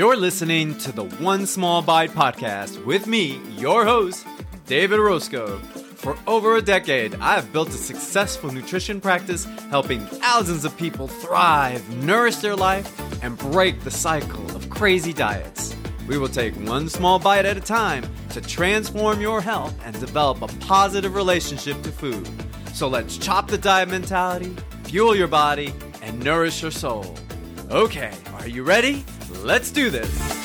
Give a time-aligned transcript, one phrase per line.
[0.00, 4.26] You're listening to the One Small Bite podcast with me, your host,
[4.64, 5.58] David Orozco.
[5.58, 11.86] For over a decade, I've built a successful nutrition practice helping thousands of people thrive,
[12.02, 12.90] nourish their life,
[13.22, 15.76] and break the cycle of crazy diets.
[16.08, 20.40] We will take one small bite at a time to transform your health and develop
[20.40, 22.26] a positive relationship to food.
[22.72, 27.14] So let's chop the diet mentality, fuel your body, and nourish your soul.
[27.70, 29.04] Okay, are you ready?
[29.38, 30.40] Let's do this.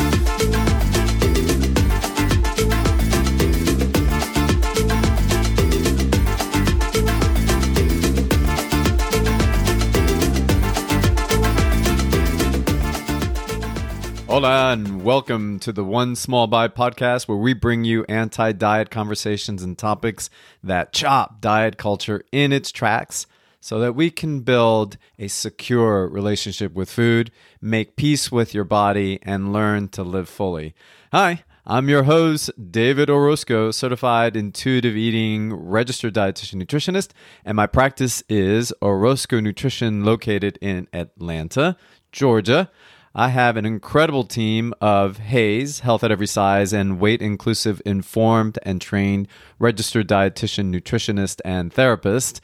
[14.27, 18.89] Hola, and welcome to the One Small Bite podcast, where we bring you anti diet
[18.89, 20.29] conversations and topics
[20.61, 23.27] that chop diet culture in its tracks
[23.65, 29.17] so that we can build a secure relationship with food, make peace with your body,
[29.23, 30.75] and learn to live fully.
[31.11, 31.43] Hi.
[31.65, 37.09] I'm your host, David Orozco, certified intuitive eating registered dietitian nutritionist,
[37.43, 41.75] and my practice is Orozco Nutrition located in Atlanta,
[42.11, 42.69] Georgia.
[43.15, 48.59] I have an incredible team of HAES, Health at Every Size, and Weight Inclusive Informed
[48.61, 52.41] and Trained Registered Dietitian, Nutritionist, and Therapist.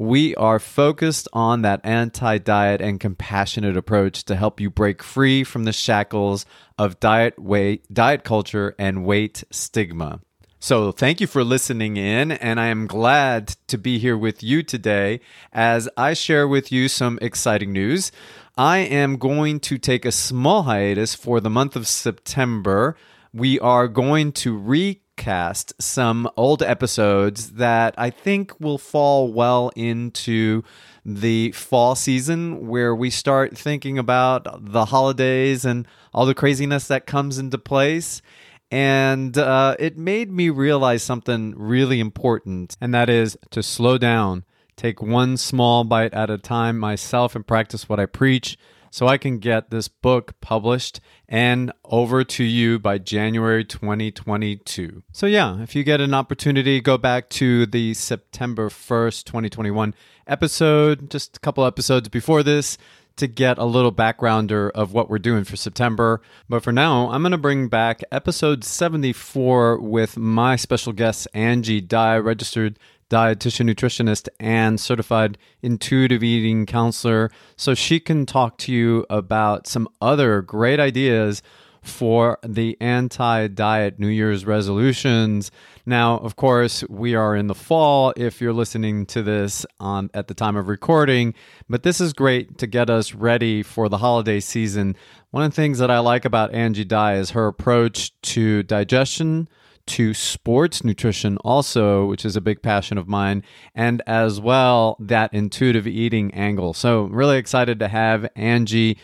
[0.00, 5.44] We are focused on that anti diet and compassionate approach to help you break free
[5.44, 6.46] from the shackles
[6.78, 10.20] of diet weight, diet culture and weight stigma.
[10.58, 14.62] So, thank you for listening in, and I am glad to be here with you
[14.62, 15.20] today
[15.52, 18.10] as I share with you some exciting news.
[18.56, 22.96] I am going to take a small hiatus for the month of September.
[23.34, 29.70] We are going to re cast some old episodes that I think will fall well
[29.76, 30.64] into
[31.04, 37.06] the fall season where we start thinking about the holidays and all the craziness that
[37.06, 38.22] comes into place.
[38.70, 44.44] And uh, it made me realize something really important, and that is to slow down,
[44.74, 48.56] take one small bite at a time myself, and practice what I preach
[48.90, 55.02] so I can get this book published and over to you by January 2022.
[55.12, 59.94] So, yeah, if you get an opportunity, go back to the September 1st, 2021
[60.26, 62.76] episode, just a couple episodes before this
[63.16, 66.22] to get a little backgrounder of what we're doing for September.
[66.48, 71.80] But for now, I'm going to bring back episode 74 with my special guest, Angie
[71.80, 72.78] Dye, registered
[73.10, 77.30] dietitian, nutritionist, and certified intuitive eating counselor.
[77.56, 81.42] So she can talk to you about some other great ideas
[81.82, 85.50] for the anti diet New Year's resolutions.
[85.86, 90.28] Now, of course, we are in the fall if you're listening to this on at
[90.28, 91.34] the time of recording,
[91.68, 94.96] but this is great to get us ready for the holiday season.
[95.30, 99.48] One of the things that I like about Angie Dye is her approach to digestion,
[99.90, 103.42] to sports nutrition also, which is a big passion of mine,
[103.74, 106.72] and as well that intuitive eating angle.
[106.74, 108.98] So, really excited to have Angie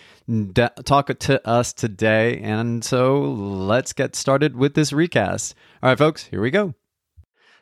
[0.85, 2.39] talk to us today.
[2.39, 5.57] And so, let's get started with this recast.
[5.83, 6.75] All right, folks, here we go.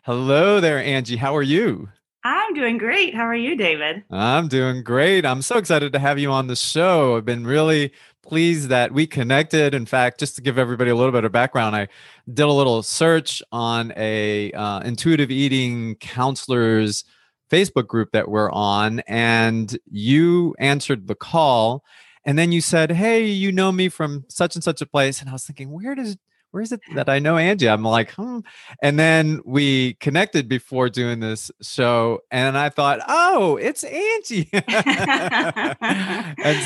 [0.03, 1.17] Hello there, Angie.
[1.17, 1.89] How are you?
[2.27, 3.15] I'm doing great.
[3.15, 4.03] How are you, David?
[4.11, 5.27] I'm doing great.
[5.27, 7.19] I'm so excited to have you on the show.
[7.19, 7.93] I've been really
[8.23, 9.75] pleased that we connected.
[9.75, 11.89] In fact, just to give everybody a little bit of background, I
[12.33, 17.05] did a little search on a uh, intuitive eating counselors
[17.51, 21.85] Facebook group that we're on, and you answered the call.
[22.25, 25.21] And then you said, Hey, you know me from such and such a place.
[25.21, 26.17] And I was thinking, where does
[26.55, 27.69] where is it that I know Angie?
[27.69, 28.39] I'm like, hmm.
[28.81, 34.49] And then we connected before doing this show, and I thought, oh, it's Angie.
[34.53, 34.67] and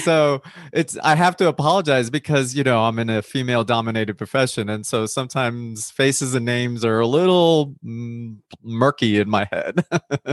[0.04, 0.42] so
[0.74, 4.84] it's I have to apologize because you know I'm in a female dominated profession, and
[4.84, 9.86] so sometimes faces and names are a little mm, murky in my head.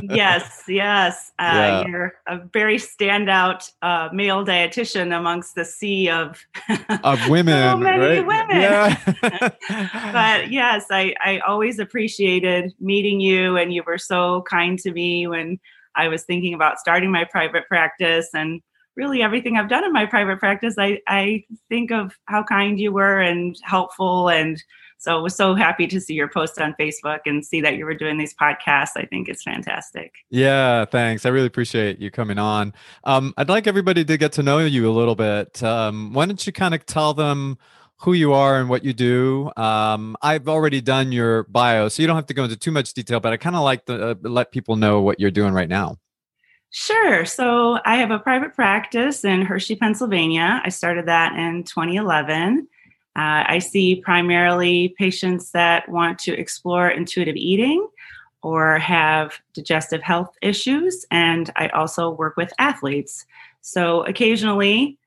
[0.03, 1.87] yes, yes, uh, yeah.
[1.87, 6.45] you're a very standout uh, male dietitian amongst the sea of
[7.05, 8.27] of women, so many right?
[8.27, 8.61] women.
[8.61, 9.44] Yeah.
[9.69, 15.27] But yes, I, I always appreciated meeting you, and you were so kind to me
[15.27, 15.59] when
[15.95, 18.29] I was thinking about starting my private practice.
[18.33, 18.61] And
[18.95, 22.91] really, everything I've done in my private practice, I, I think of how kind you
[22.91, 24.29] were and helpful.
[24.29, 24.61] And
[24.97, 27.85] so I was so happy to see your post on Facebook and see that you
[27.85, 28.91] were doing these podcasts.
[28.95, 30.13] I think it's fantastic.
[30.29, 31.25] Yeah, thanks.
[31.25, 32.73] I really appreciate you coming on.
[33.03, 35.61] Um, I'd like everybody to get to know you a little bit.
[35.61, 37.57] Um, why don't you kind of tell them?
[37.99, 39.51] Who you are and what you do.
[39.55, 42.93] Um, I've already done your bio, so you don't have to go into too much
[42.93, 45.69] detail, but I kind of like to uh, let people know what you're doing right
[45.69, 45.97] now.
[46.71, 47.23] Sure.
[47.23, 50.61] So I have a private practice in Hershey, Pennsylvania.
[50.63, 52.67] I started that in 2011.
[53.17, 57.87] Uh, I see primarily patients that want to explore intuitive eating
[58.43, 63.25] or have digestive health issues, and I also work with athletes.
[63.61, 64.99] So occasionally,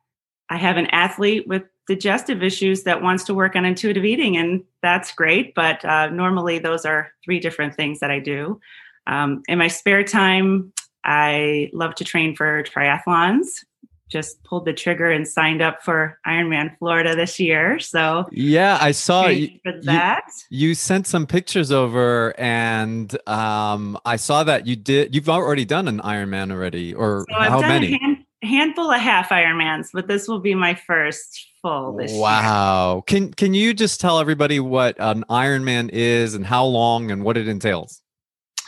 [0.48, 4.62] I have an athlete with digestive issues that wants to work on intuitive eating, and
[4.82, 5.54] that's great.
[5.54, 8.60] But uh, normally, those are three different things that I do.
[9.06, 10.72] Um, in my spare time,
[11.04, 13.64] I love to train for triathlons.
[14.08, 17.78] Just pulled the trigger and signed up for Ironman Florida this year.
[17.78, 20.24] So yeah, I saw you, for that.
[20.50, 25.14] You, you, sent some pictures over, and um, I saw that you did.
[25.14, 27.98] You've already done an Ironman already, or so how many?
[27.98, 32.94] Hand, handful of half Ironmans, but this will be my first full this wow.
[32.94, 33.02] Year.
[33.02, 37.36] Can Can you just tell everybody what an Ironman is and how long and what
[37.36, 38.02] it entails?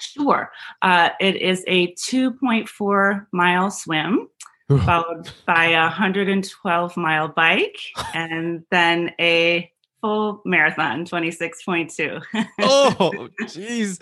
[0.00, 0.50] Sure.
[0.82, 4.28] Uh, it is a 2.4 mile swim,
[4.69, 7.78] followed by a 112 mile bike,
[8.14, 9.69] and then a
[10.00, 12.23] full marathon 26.2
[12.61, 13.99] oh jeez.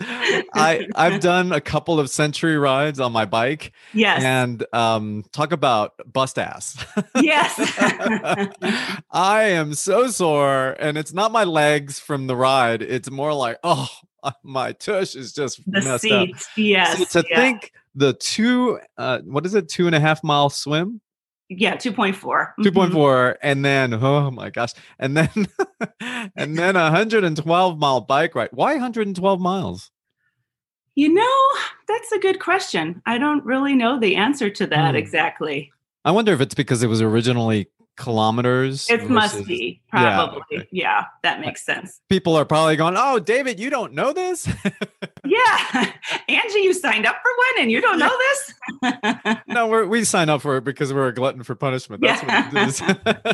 [0.53, 4.23] I i've done a couple of century rides on my bike yes.
[4.23, 6.83] and um talk about bust ass.
[7.15, 7.53] Yes.
[9.11, 12.81] I am so sore and it's not my legs from the ride.
[12.81, 13.87] It's more like oh
[14.43, 16.35] my tush is just the messed seat.
[16.35, 16.41] Up.
[16.57, 17.37] yes so to yeah.
[17.37, 21.01] think the two uh what is it two and a half mile swim
[21.49, 23.37] yeah 2.4 2.4 mm-hmm.
[23.41, 25.29] and then oh my gosh and then
[26.35, 28.49] and then a 112 mile bike ride.
[28.51, 29.91] Why 112 miles?
[30.95, 31.39] You know
[31.87, 33.01] that's a good question.
[33.05, 34.97] I don't really know the answer to that Hmm.
[34.97, 35.71] exactly.
[36.05, 37.67] I wonder if it's because it was originally
[37.97, 40.41] kilometers it must versus- be Yeah, probably.
[40.59, 40.67] okay.
[40.71, 41.99] yeah, that makes sense.
[42.09, 44.47] People are probably going oh david you don't know this?
[45.25, 45.57] Yeah
[46.27, 48.48] angie you signed up for one and you don't know this
[49.47, 52.01] no we're, we sign up for it because we're a glutton for punishment.
[52.01, 53.29] That's what it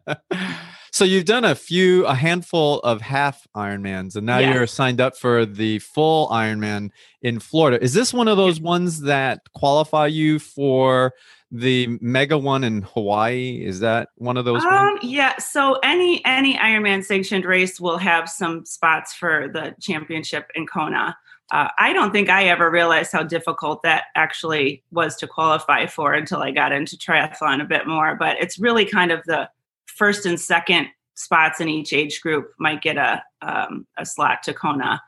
[0.00, 0.16] is.
[0.92, 4.54] So you've done a few a handful of half ironmans and now Yes.
[4.54, 6.90] you're signed up for the full ironman
[7.22, 7.82] in florida.
[7.82, 11.12] Is this one of those ones that qualify you for
[11.52, 13.62] the mega one in hawaii?
[13.64, 15.00] Is that one of those um, ones?
[15.04, 20.66] yeah so any any ironman sanctioned race will have some spots for the championship in
[20.66, 21.16] kona
[21.50, 26.12] uh, i don't think i ever realized how difficult that actually was to qualify for
[26.14, 29.48] until i got into triathlon a bit more but it's really kind of the
[29.86, 34.54] first and second spots in each age group might get a um, a slot to
[34.54, 35.02] kona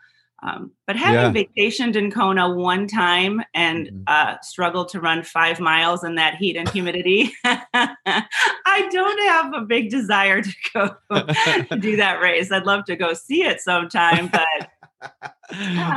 [0.45, 4.03] um, but having vacationed in Kona one time and Mhm.
[4.09, 9.61] uh, struggled to run five miles in that heat and humidity, I don't have a
[9.61, 10.97] big desire to go
[11.79, 12.51] do that race.
[12.51, 14.72] I'd love to go see it sometime, but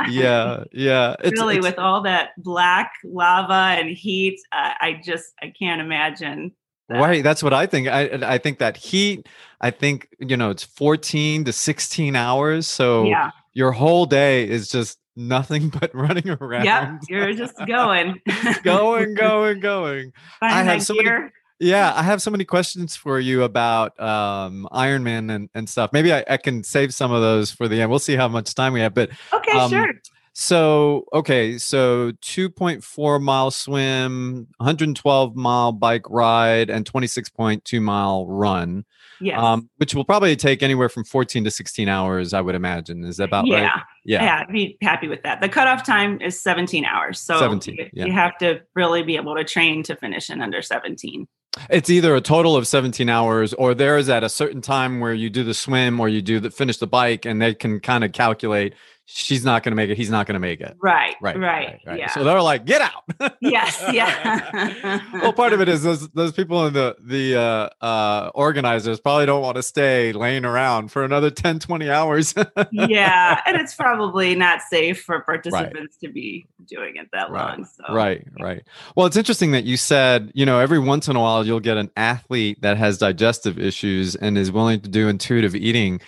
[0.08, 5.26] yeah yeah It's- really, it's- with all that black lava and heat, uh, I just
[5.42, 6.52] I can't imagine.
[6.88, 6.98] that.
[7.00, 7.88] Right, that's what I think.
[7.88, 9.26] I I think that heat.
[9.60, 13.30] I think you know it's fourteen to sixteen hours, so Yeah.
[13.54, 16.64] your whole day is just nothing but running around.
[16.64, 18.20] Yeah, You're just going,
[18.62, 20.12] going, going, going.
[20.40, 21.32] Find I have so many- gear.
[21.58, 25.90] Yeah, I have so many questions for you about um, Ironman and, and stuff.
[25.92, 27.88] Maybe I, I can save some of those for the end.
[27.88, 28.92] We'll see how much time we have.
[28.92, 29.92] But Okay, um, sure.
[30.34, 38.84] so okay, so 2.4 mile swim, 112 mile bike ride, and 26.2 mile run.
[39.18, 39.40] Yes.
[39.40, 43.02] Um, which will probably take anywhere from 14 to 16 hours, I would imagine.
[43.02, 43.62] Is that about yeah.
[43.62, 43.82] right?
[44.04, 44.24] Yeah.
[44.24, 45.40] yeah, I'd be happy with that.
[45.40, 47.18] The cutoff time is 17 hours.
[47.18, 48.04] So 17, you, yeah.
[48.04, 51.26] you have to really be able to train to finish in under 17.
[51.70, 55.14] It's either a total of 17 hours or there is at a certain time where
[55.14, 58.04] you do the swim or you do the finish the bike and they can kind
[58.04, 58.74] of calculate
[59.08, 60.76] she's not going to make it, he's not going to make it.
[60.82, 61.14] Right.
[61.22, 61.80] Right, Right.
[61.86, 61.98] right.
[61.98, 62.10] Yeah.
[62.10, 63.04] So they're like, get out.
[63.40, 63.82] yes.
[63.92, 65.00] Yeah.
[65.14, 69.26] well, part of it is those those people in the the uh, uh, organizers probably
[69.26, 72.34] don't want to stay laying around for another 10, 20 hours.
[72.72, 73.40] yeah.
[73.46, 77.64] And it's probably not safe for participants to be doing it that Right, long.
[77.64, 78.62] So Right, right.
[78.96, 81.76] Well, it's interesting that you said, you know, every once in a while you'll get
[81.76, 86.00] an athlete that has digestive issues and is willing to do intuitive eating.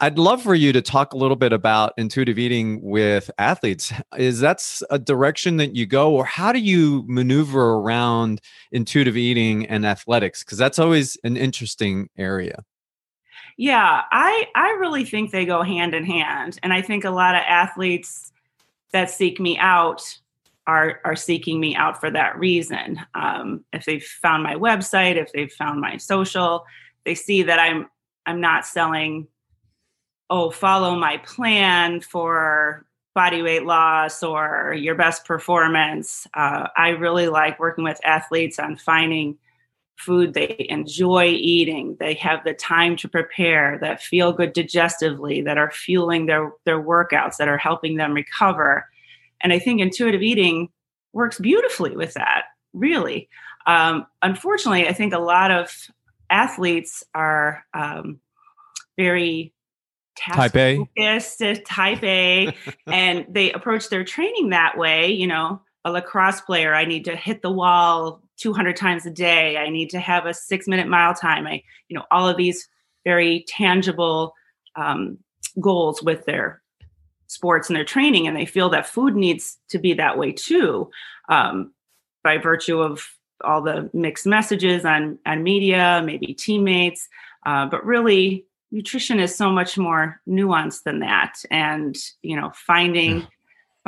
[0.00, 3.92] I'd love for you to talk a little bit about intuitive eating with athletes.
[4.16, 8.40] Is that's a direction that you go, or how do you maneuver around
[8.70, 10.44] intuitive eating and athletics?
[10.44, 12.64] Because that's always an interesting area.
[13.56, 17.34] Yeah, I I really think they go hand in hand, and I think a lot
[17.34, 18.32] of athletes
[18.92, 20.02] that seek me out
[20.68, 23.00] are are seeking me out for that reason.
[23.14, 26.64] Um, if they've found my website, if they've found my social,
[27.04, 27.88] they see that I'm
[28.26, 29.26] I'm not selling.
[30.30, 36.26] Oh, follow my plan for body weight loss or your best performance.
[36.34, 39.38] Uh, I really like working with athletes on finding
[39.98, 45.58] food they enjoy eating, they have the time to prepare, that feel good digestively, that
[45.58, 48.86] are fueling their, their workouts, that are helping them recover.
[49.40, 50.68] And I think intuitive eating
[51.12, 53.28] works beautifully with that, really.
[53.66, 55.74] Um, unfortunately, I think a lot of
[56.30, 58.20] athletes are um,
[58.96, 59.52] very
[60.18, 62.54] type A focused, type A,
[62.86, 65.10] and they approach their training that way.
[65.10, 69.56] You know, a lacrosse player, I need to hit the wall 200 times a day.
[69.56, 71.46] I need to have a six minute mile time.
[71.46, 72.68] I, you know, all of these
[73.04, 74.34] very tangible
[74.76, 75.18] um,
[75.60, 76.62] goals with their
[77.26, 80.90] sports and their training, and they feel that food needs to be that way too,
[81.28, 81.72] um,
[82.22, 83.06] by virtue of
[83.44, 87.08] all the mixed messages on on media, maybe teammates.
[87.46, 93.20] Uh, but really, nutrition is so much more nuanced than that, and you know, finding.
[93.20, 93.26] Yeah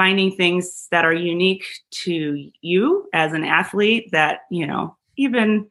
[0.01, 5.69] finding things that are unique to you as an athlete that you know even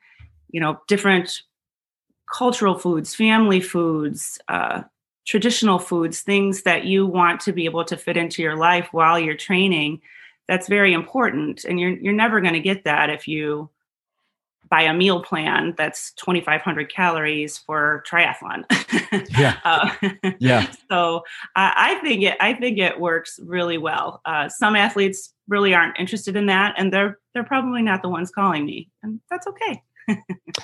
[0.51, 1.41] you know different
[2.31, 4.83] cultural foods family foods uh,
[5.25, 9.17] traditional foods things that you want to be able to fit into your life while
[9.17, 9.99] you're training
[10.47, 13.67] that's very important and you're you're never going to get that if you
[14.69, 18.63] buy a meal plan that's 2500 calories for triathlon.
[19.37, 19.57] Yeah.
[19.63, 19.89] Uh,
[20.39, 20.71] yeah.
[20.91, 21.23] so
[21.55, 24.21] I, I think it i think it works really well.
[24.23, 28.29] Uh, some athletes really aren't interested in that and they're they're probably not the ones
[28.29, 29.81] calling me and that's okay.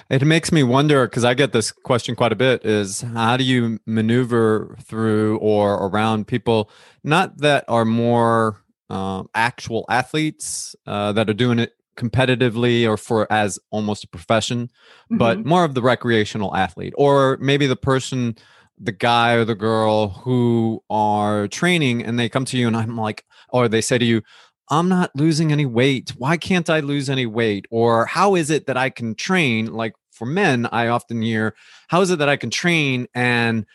[0.09, 3.43] It makes me wonder because i get this question quite a bit is how do
[3.43, 6.69] you maneuver through or around people
[7.03, 13.31] not that are more um, actual athletes uh, that are doing it competitively or for
[13.31, 15.17] as almost a profession, mm-hmm.
[15.17, 18.35] but more of the recreational athlete, or maybe the person,
[18.77, 22.97] the guy or the girl who are training and they come to you and I'm
[22.97, 24.21] like, or they say to you,
[24.69, 26.13] I'm not losing any weight.
[26.17, 27.65] Why can't I lose any weight?
[27.69, 29.71] Or how is it that I can train?
[29.73, 31.55] Like for men, I often hear,
[31.87, 33.65] how is it that I can train and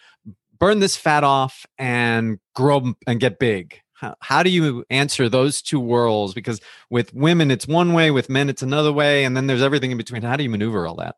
[0.59, 3.81] burn this fat off and grow and get big?
[4.01, 6.35] How, how do you answer those two worlds?
[6.35, 9.91] Because with women it's one way with men it's another way and then there's everything
[9.91, 10.23] in between.
[10.23, 11.17] How do you maneuver all that?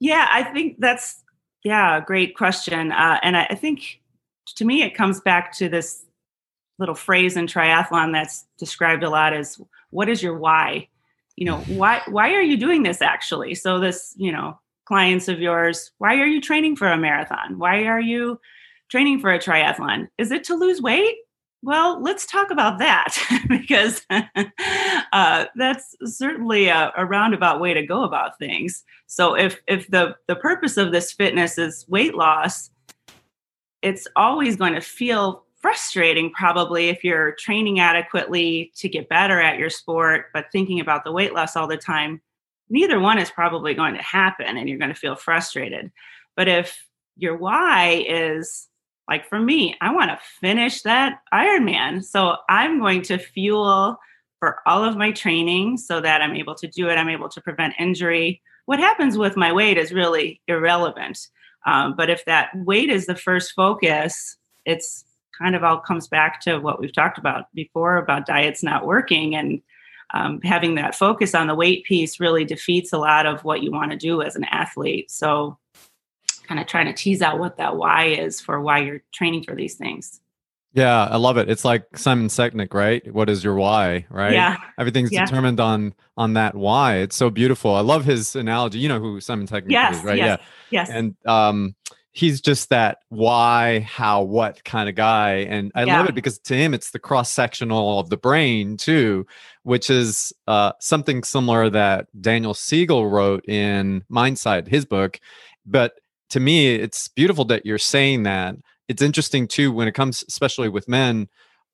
[0.00, 1.22] Yeah i think that's
[1.62, 4.02] yeah great question uh, and I, I think
[4.56, 6.04] to me it comes back to this
[6.78, 10.88] little phrase in triathlon that's described a lot as what is your why?
[11.36, 13.54] You know why why are you doing this actually?
[13.54, 17.58] So this you know clients of yours why are you training for a marathon?
[17.58, 18.40] Why are you
[18.90, 20.08] training for a triathlon?
[20.18, 21.16] Is it to lose weight
[21.64, 23.16] well, let's talk about that
[23.48, 24.02] because
[25.12, 28.84] uh, that's certainly a, a, roundabout way to go about things.
[29.06, 32.70] So, if if the the purpose of this fitness is weight loss,
[33.80, 39.58] it's always going to feel frustrating, probably if you're training adequately to get better at
[39.58, 42.20] your sport, but thinking about the weight loss all the time.
[42.68, 45.90] Neither one is probably going to happen, and you're going to feel frustrated.
[46.36, 48.68] But if your why is
[49.08, 52.04] like for me, I want to finish that Ironman.
[52.04, 53.98] So I'm going to fuel
[54.38, 56.96] for all of my training so that I'm able to do it.
[56.96, 58.42] I'm able to prevent injury.
[58.66, 61.18] What happens with my weight is really irrelevant.
[61.66, 65.04] Um, but if that weight is the first focus, it's
[65.38, 69.34] kind of all comes back to what we've talked about before about diets not working
[69.34, 69.60] and
[70.12, 73.72] um, having that focus on the weight piece really defeats a lot of what you
[73.72, 75.10] want to do as an athlete.
[75.10, 75.58] So
[76.46, 79.54] kind of trying to tease out what that why is for why you're training for
[79.54, 80.20] these things.
[80.74, 81.48] Yeah, I love it.
[81.48, 83.14] It's like Simon Sinek, right?
[83.14, 84.32] What is your why, right?
[84.32, 84.56] Yeah.
[84.76, 85.24] Everything's yeah.
[85.24, 86.96] determined on on that why.
[86.96, 87.74] It's so beautiful.
[87.76, 88.80] I love his analogy.
[88.80, 90.18] You know who Simon Sinek yes, is, right?
[90.18, 90.80] Yes, yeah.
[90.80, 90.90] Yes.
[90.90, 91.76] And um
[92.10, 95.32] he's just that why, how, what kind of guy.
[95.48, 95.98] And I yeah.
[95.98, 99.26] love it because to him it's the cross sectional of the brain too,
[99.62, 105.20] which is uh something similar that Daniel Siegel wrote in Mindsight, his book.
[105.66, 106.00] But
[106.34, 108.56] to me, it's beautiful that you're saying that.
[108.88, 111.28] It's interesting too when it comes, especially with men.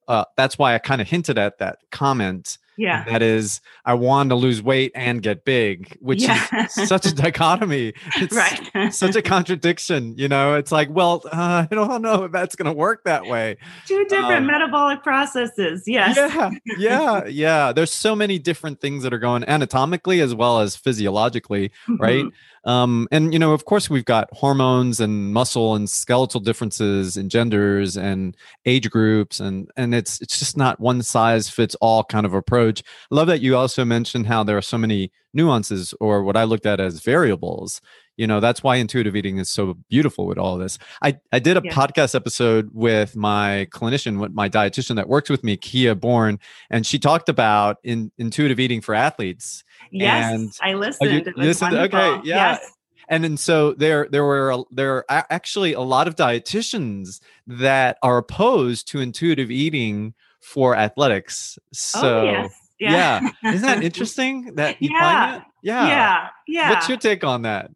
[0.07, 2.59] Uh, that's why I kind of hinted at that comment.
[2.76, 3.05] Yeah.
[3.05, 6.67] That is, I want to lose weight and get big, which yeah.
[6.67, 7.95] is such a dichotomy.
[8.17, 8.93] It's right.
[8.93, 10.14] such a contradiction.
[10.19, 13.25] You know, it's like, well, uh, I don't know if that's going to work that
[13.25, 13.57] way.
[13.87, 15.85] Two different um, metabolic processes.
[15.87, 16.17] Yes.
[16.17, 16.50] Yeah.
[16.76, 17.25] Yeah.
[17.26, 17.73] Yeah.
[17.73, 21.97] There's so many different things that are going anatomically as well as physiologically, mm-hmm.
[21.97, 22.25] right?
[22.64, 27.29] Um, and you know, of course, we've got hormones and muscle and skeletal differences in
[27.29, 28.37] genders and
[28.67, 32.83] age groups, and and it's it's just not one size fits all kind of approach.
[33.11, 36.45] I love that you also mentioned how there are so many nuances, or what I
[36.45, 37.81] looked at as variables.
[38.17, 40.79] You know, that's why intuitive eating is so beautiful with all this.
[41.00, 41.73] I, I did a yeah.
[41.73, 46.38] podcast episode with my clinician, with my dietitian that works with me, Kia Bourne,
[46.69, 49.64] and she talked about in, intuitive eating for athletes.
[49.90, 51.11] Yes, and, I listened.
[51.11, 51.75] Oh, you, listened?
[51.75, 52.52] Okay, yeah.
[52.52, 52.73] Yes
[53.11, 58.16] and then so there there were there are actually a lot of dietitians that are
[58.16, 62.54] opposed to intuitive eating for athletics so oh, yes.
[62.78, 63.30] yeah.
[63.42, 63.52] yeah.
[63.52, 65.00] isn't that interesting that you yeah.
[65.00, 67.70] find it yeah yeah yeah what's your take on that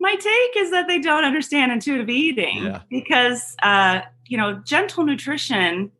[0.00, 2.80] my take is that they don't understand intuitive eating yeah.
[2.88, 5.92] because uh, you know gentle nutrition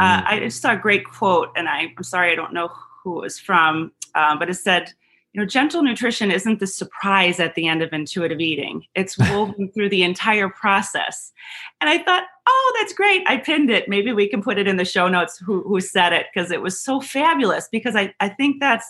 [0.00, 0.26] uh, mm.
[0.26, 2.70] i just saw a great quote and I, i'm sorry i don't know
[3.02, 4.92] who it was from uh, but it said
[5.34, 8.84] you know, gentle nutrition isn't the surprise at the end of intuitive eating.
[8.94, 11.32] It's woven through the entire process.
[11.80, 13.22] And I thought, oh, that's great.
[13.26, 13.88] I pinned it.
[13.88, 16.62] Maybe we can put it in the show notes who, who said it because it
[16.62, 17.68] was so fabulous.
[17.70, 18.86] Because I, I think that's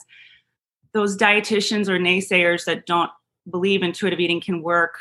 [0.93, 3.11] those dietitians or naysayers that don't
[3.51, 4.99] believe intuitive eating can work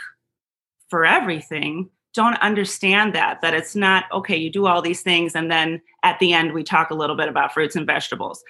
[0.90, 5.50] for everything don't understand that that it's not okay you do all these things and
[5.50, 8.44] then at the end we talk a little bit about fruits and vegetables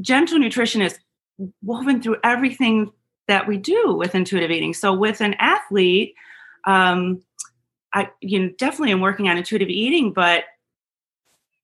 [0.00, 0.98] gentle nutrition is
[1.62, 2.90] woven through everything
[3.28, 4.74] that we do with intuitive eating.
[4.74, 6.14] So with an athlete,
[6.64, 7.22] um,
[7.92, 10.44] I you know definitely am working on intuitive eating, but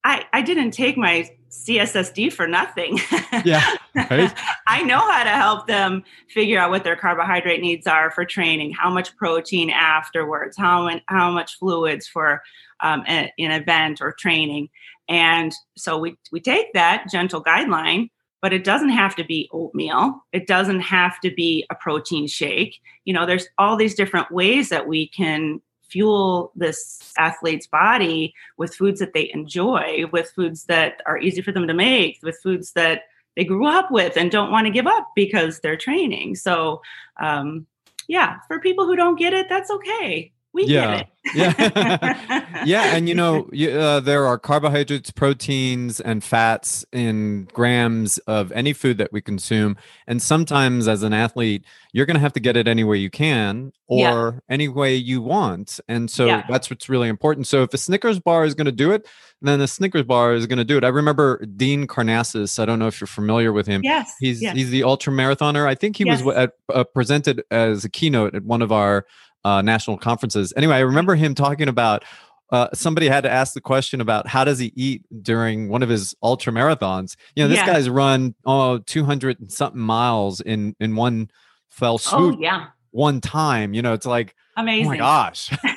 [0.04, 3.00] I I didn't take my CSSD for nothing.
[3.44, 3.76] Yeah.
[3.94, 4.32] Right?
[4.66, 8.72] I know how to help them figure out what their carbohydrate needs are for training,
[8.72, 12.42] how much protein afterwards, how, how much fluids for
[12.80, 14.70] um, an event or training.
[15.08, 18.08] And so we, we take that gentle guideline
[18.40, 20.24] but it doesn't have to be oatmeal.
[20.32, 22.80] It doesn't have to be a protein shake.
[23.04, 28.74] You know, there's all these different ways that we can fuel this athlete's body with
[28.74, 32.72] foods that they enjoy, with foods that are easy for them to make, with foods
[32.72, 33.02] that
[33.36, 36.34] they grew up with and don't want to give up because they're training.
[36.34, 36.82] So,
[37.20, 37.66] um,
[38.06, 41.04] yeah, for people who don't get it, that's okay we yeah.
[41.34, 42.62] yeah.
[42.64, 42.96] yeah.
[42.96, 48.98] And you know, uh, there are carbohydrates, proteins, and fats in grams of any food
[48.98, 49.76] that we consume.
[50.06, 53.10] And sometimes as an athlete, you're going to have to get it any way you
[53.10, 54.40] can or yeah.
[54.48, 55.80] any way you want.
[55.88, 56.44] And so yeah.
[56.48, 57.46] that's what's really important.
[57.46, 59.06] So if a Snickers bar is going to do it,
[59.42, 60.84] then a Snickers bar is going to do it.
[60.84, 62.58] I remember Dean Karnazes.
[62.58, 63.82] I don't know if you're familiar with him.
[63.84, 64.12] Yes.
[64.18, 64.56] He's yes.
[64.56, 65.66] he's the ultra marathoner.
[65.66, 66.22] I think he yes.
[66.22, 69.06] was at, uh, presented as a keynote at one of our
[69.44, 70.52] uh, national conferences.
[70.56, 72.04] Anyway, I remember him talking about
[72.50, 75.88] uh, somebody had to ask the question about how does he eat during one of
[75.88, 77.16] his ultra marathons.
[77.36, 77.66] You know, this yeah.
[77.66, 81.30] guy's run oh 200 something miles in in one
[81.68, 82.36] fell oh, swoop.
[82.38, 82.66] Oh, yeah.
[82.90, 84.86] One time, you know, it's like amazing.
[84.86, 85.50] Oh my gosh!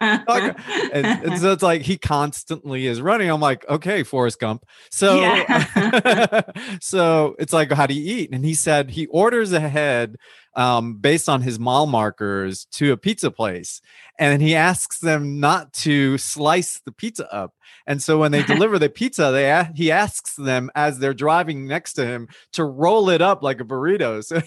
[0.00, 3.30] and, and, so it's like he constantly is running.
[3.30, 4.64] I'm like, okay, Forrest Gump.
[4.90, 6.42] So, yeah.
[6.80, 8.30] so it's like, how do you eat?
[8.32, 10.16] And he said he orders ahead
[10.56, 13.80] um, based on his mile markers to a pizza place.
[14.18, 17.52] And he asks them not to slice the pizza up.
[17.86, 21.66] And so when they deliver the pizza, they a- he asks them as they're driving
[21.66, 24.22] next to him to roll it up like a burrito.
[24.24, 24.40] So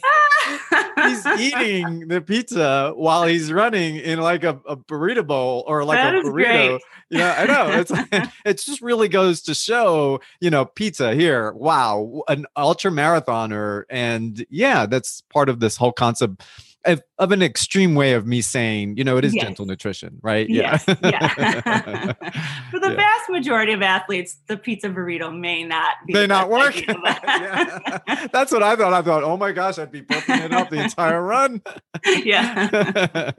[1.06, 5.98] he's eating the pizza while he's running in like a, a burrito bowl or like
[5.98, 6.80] that a burrito.
[7.10, 7.92] You I know it's
[8.46, 11.54] it just really goes to show, you know, pizza here.
[11.54, 16.44] Wow, an ultra marathoner, and yeah, that's part of this whole concept
[16.86, 19.44] of, of an extreme way of me saying, you know, it is yes.
[19.44, 20.50] gentle nutrition, right?
[20.50, 20.84] Yes.
[20.88, 20.96] Yeah.
[21.04, 22.14] yeah.
[22.72, 22.96] For the yeah.
[22.96, 26.76] vast majority of athletes, the pizza burrito may not be may not work.
[26.88, 28.28] yeah.
[28.32, 28.94] That's what I thought.
[28.94, 31.62] I thought, oh my gosh, I'd be pumping it up the entire run.
[32.06, 33.32] yeah.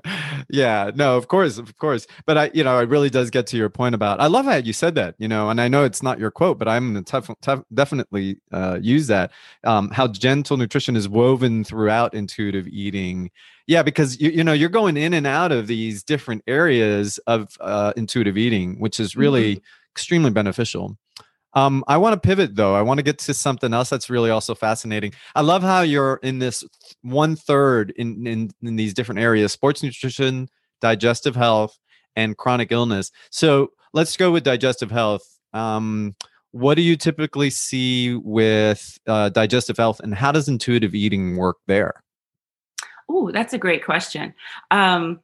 [0.51, 0.91] yeah.
[0.95, 2.07] No, of course, of course.
[2.27, 4.21] But I, you know, it really does get to your point about.
[4.21, 5.15] I love how you said that.
[5.19, 9.07] You know, and I know it's not your quote, but I'm gonna definitely uh, use
[9.07, 9.33] that.
[9.65, 13.28] Um, how gentle nutrition is woven throughout intuitive eating
[13.67, 17.57] yeah because you, you know you're going in and out of these different areas of
[17.61, 19.93] uh, intuitive eating which is really mm-hmm.
[19.93, 20.97] extremely beneficial.
[21.55, 22.75] Um, i want to pivot though.
[22.75, 25.13] I want to get to something else that's really also fascinating.
[25.35, 26.63] I love how you're in this
[27.03, 30.49] one third in, in in these different areas sports nutrition
[30.81, 31.79] digestive health
[32.17, 33.11] and chronic illness.
[33.31, 35.23] So let's go with digestive health.
[35.53, 36.15] Um,
[36.53, 41.57] what do you typically see with uh, digestive health and how does intuitive eating work
[41.67, 42.03] there
[43.09, 44.35] Oh, that's a great question.
[44.71, 45.21] Um,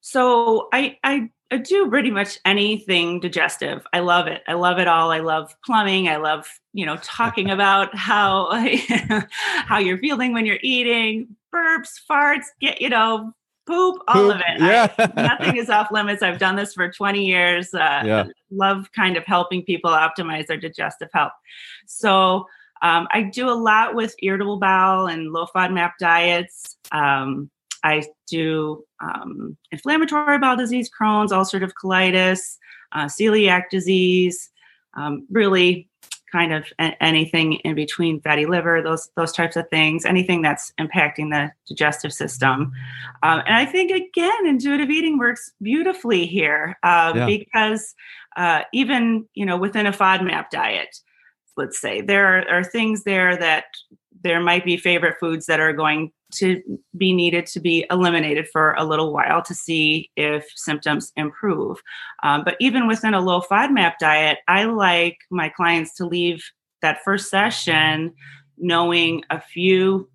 [0.00, 3.86] so I, I I do pretty much anything digestive.
[3.92, 4.42] I love it.
[4.48, 5.10] I love it all.
[5.10, 6.08] I love plumbing.
[6.08, 8.50] I love, you know, talking about how
[9.66, 13.32] how you're feeling when you're eating, burps, farts, get, you know,
[13.66, 14.60] poop, all Poop, of it.
[14.60, 14.88] yeah.
[14.98, 16.22] I, nothing is off limits.
[16.22, 17.72] I've done this for 20 years.
[17.74, 18.24] Uh, Yeah.
[18.50, 21.32] Love kind of helping people optimize their digestive health.
[21.86, 22.46] So
[22.82, 26.76] um, I do a lot with irritable bowel and low FODMAP diets.
[26.90, 27.50] Um,
[27.84, 32.56] I do um, inflammatory bowel disease, Crohn's, ulcerative colitis,
[32.92, 34.50] uh, celiac disease,
[34.94, 35.88] um, really
[36.30, 40.72] kind of a- anything in between fatty liver, those those types of things, anything that's
[40.80, 42.72] impacting the digestive system.
[43.22, 47.26] Um, and I think again, intuitive eating works beautifully here um, Yeah.
[47.26, 47.94] because
[48.36, 50.98] uh, even you know within a FODMAP diet,
[51.56, 53.64] let's say there are, are things there that
[54.22, 56.62] there might be favorite foods that are going to
[56.96, 61.82] be needed to be eliminated for a little while to see if symptoms improve.
[62.22, 66.42] Um, but even within a low FODMAP diet, I like my clients to leave
[66.80, 68.14] that first session
[68.56, 70.08] knowing a few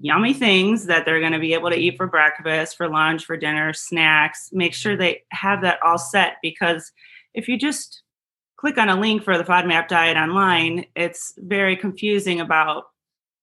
[0.00, 3.36] yummy things that they're going to be able to eat for breakfast, for lunch, for
[3.36, 4.48] dinner, snacks.
[4.52, 6.90] Make sure they have that all set because
[7.34, 8.02] if you just
[8.60, 12.84] click on a link for the FODMAP diet online, it's very confusing about,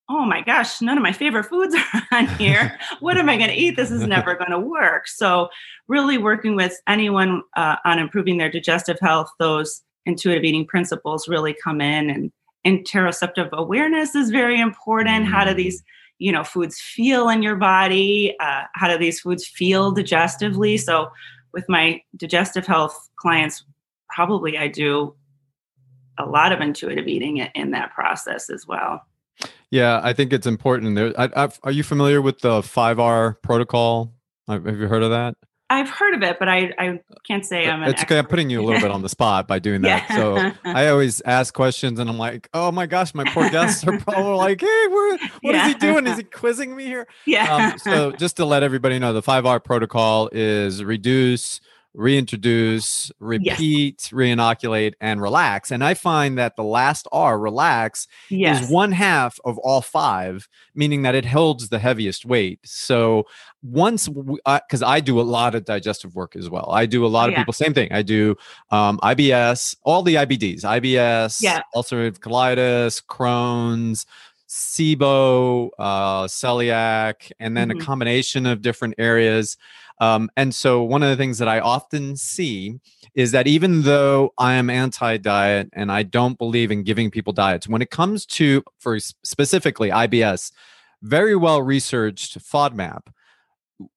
[0.10, 2.78] oh my gosh, none of my favorite foods are on here.
[3.00, 3.76] what am I going to eat?
[3.76, 5.08] This is never going to work.
[5.08, 5.50] So,
[5.88, 11.56] really working with anyone uh, on improving their digestive health, those intuitive eating principles really
[11.64, 12.32] come in and
[12.66, 15.26] interoceptive awareness is very important.
[15.26, 15.84] How do these
[16.20, 21.12] you know foods feel in your body uh, how do these foods feel digestively so
[21.54, 23.64] with my digestive health clients
[24.10, 25.16] probably i do
[26.20, 29.02] a lot of intuitive eating in- that process as well
[29.70, 30.96] Yeah, I think it's important.
[30.96, 34.14] There, I, I've, are you familiar with the five R protocol?
[34.48, 35.36] Have have you heard of that?
[35.70, 38.18] i've heard of it but i, I can't say i'm an it's okay.
[38.18, 40.08] I'm putting you a little bit on the spot by doing that.
[40.16, 43.98] So I always ask questions, and I'm like, "Oh my gosh, my poor guests are
[44.08, 45.78] probably like, hey, where, what is he Yeah.
[45.78, 46.08] doing?
[46.08, 49.46] Is he quizzing me here?" yeah Um, so just to let everybody know, the five
[49.46, 51.60] R protocol is reduce,
[51.94, 55.72] reintroduce, repeat, reinoculate, and relax.
[55.72, 60.48] And I find that the last R, relax, yes is one half of all five,
[60.76, 62.60] meaning that it holds the heaviest weight.
[62.64, 63.26] So
[63.64, 66.70] once, because I do a lot of digestive work as well.
[66.72, 67.40] I do a lot of yeah.
[67.40, 67.92] people, same thing.
[67.92, 68.36] I do
[68.70, 71.62] um, IBS, all the IBDs, IBS, Yeah.
[71.76, 74.06] ulcerative colitis, Crohn's,
[74.48, 77.82] SIBO, uh, celiac, and then Mhm.
[77.82, 79.58] a combination of different areas.
[80.00, 82.80] Um, and so, one of the things that I often see
[83.16, 87.34] is that even though I am anti diet and I don't believe in giving people
[87.34, 90.52] diets, when it comes to, for specifically IBS,
[91.02, 93.02] very well researched FODMAP,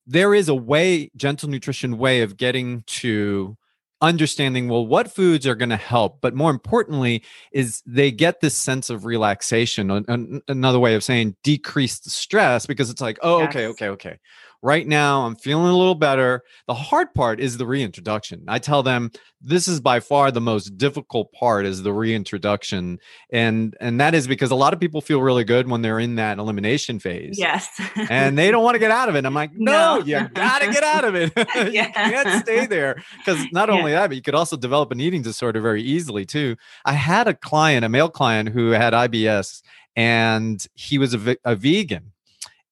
[0.07, 3.57] there is a way, gentle nutrition way of getting to
[4.03, 8.57] understanding well what foods are going to help but more importantly is they get this
[8.57, 13.19] sense of relaxation An- an- another way of saying decrease the stress because it's like
[13.23, 14.19] oh okay okay okay
[14.63, 18.83] right now i'm feeling a little better the hard part is the reintroduction i tell
[18.83, 22.99] them this is by far the most difficult part is the reintroduction
[23.33, 26.17] and and that is because a lot of people feel really good when they're in
[26.17, 27.69] that elimination phase yes
[28.11, 29.25] and they don't want to get out of it.
[29.25, 30.05] I'm like, no, No.
[30.05, 31.33] you gotta get out of it.
[31.57, 31.91] you Yeah.
[31.91, 33.77] can't stay there because not Yeah.
[33.77, 36.57] only that, but you could also develop an eating disorder very easily too.
[36.85, 39.63] I had a client, a male client, who had IBS,
[39.97, 42.13] and he was a, a vegan,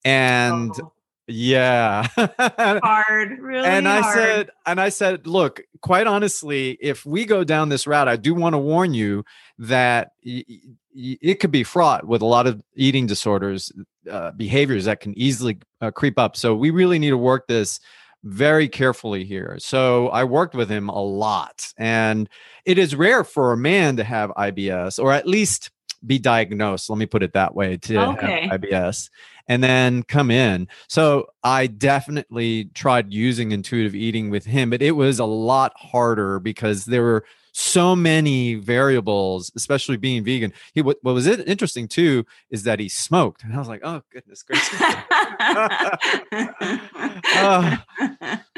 [0.05, 0.93] and Oh,
[1.29, 2.07] yeah.
[2.17, 4.15] hard really and I hard.
[4.17, 8.35] said, and I said, look, quite honestly, if we go down this route, I do
[8.35, 9.25] want to warn you
[9.59, 13.71] that y- y- it could be fraught with a lot of eating disorders,
[14.11, 16.37] uh, behaviors that can easily uh, creep up.
[16.37, 17.79] So we really need to work this
[18.25, 19.57] very carefully here.
[19.61, 22.29] So I worked with him a lot, and
[22.65, 25.71] it is rare for a man to have IBS, or at least
[26.05, 26.91] be diagnosed.
[26.91, 28.49] Let me put it that way to Okay.
[28.49, 29.09] have IBS
[29.49, 30.69] and then come in.
[30.89, 36.39] So I definitely tried using intuitive eating with him, but it was a lot harder
[36.39, 40.53] because there were so many variables, especially being vegan.
[40.75, 43.81] He what, what was it interesting too is that he smoked, and I was like,
[43.83, 44.79] oh goodness gracious.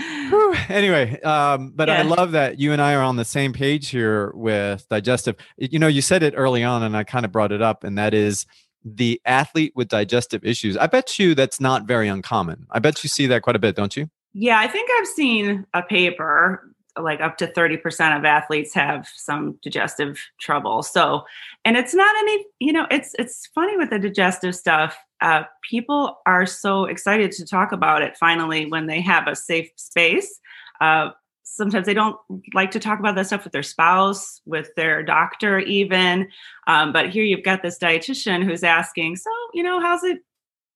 [0.28, 0.54] Whew.
[0.68, 4.32] Anyway, um, but I love that you and I are on the same page here
[4.34, 5.36] with digestive.
[5.56, 7.96] You know, you said it early on, and I kind of brought it up, and
[7.98, 8.44] that is
[8.84, 10.76] the athlete with digestive issues.
[10.76, 12.66] I bet you that's not very uncommon.
[12.70, 14.08] I bet you see that quite a bit, don't you?
[14.32, 19.58] Yeah, I think I've seen a paper like up to 30% of athletes have some
[19.62, 20.82] digestive trouble.
[20.82, 21.24] So,
[21.64, 24.96] and it's not any, you know, it's it's funny with the digestive stuff.
[25.20, 29.70] Uh, people are so excited to talk about it finally when they have a safe
[29.76, 30.40] space.
[30.80, 31.10] Uh,
[31.42, 32.16] sometimes they don't
[32.54, 36.28] like to talk about that stuff with their spouse, with their doctor, even.
[36.66, 40.18] Um, but here you've got this dietitian who's asking, so you know, how's it?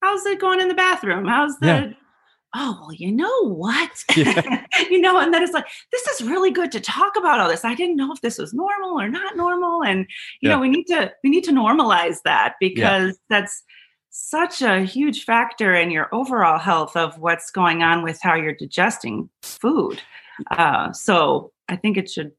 [0.02, 1.26] How's it going in the bathroom?
[1.26, 1.92] How's the Yeah.
[2.54, 4.64] oh well you know what yeah.
[4.90, 7.64] you know and then it's like this is really good to talk about all this
[7.64, 10.00] i didn't know if this was normal or not normal and
[10.40, 10.54] you yeah.
[10.54, 13.64] know we need to we need to normalize that because that's
[14.10, 18.54] such a huge factor in your overall health of what's going on with how you're
[18.54, 20.00] digesting food
[20.50, 22.32] uh, so i think it should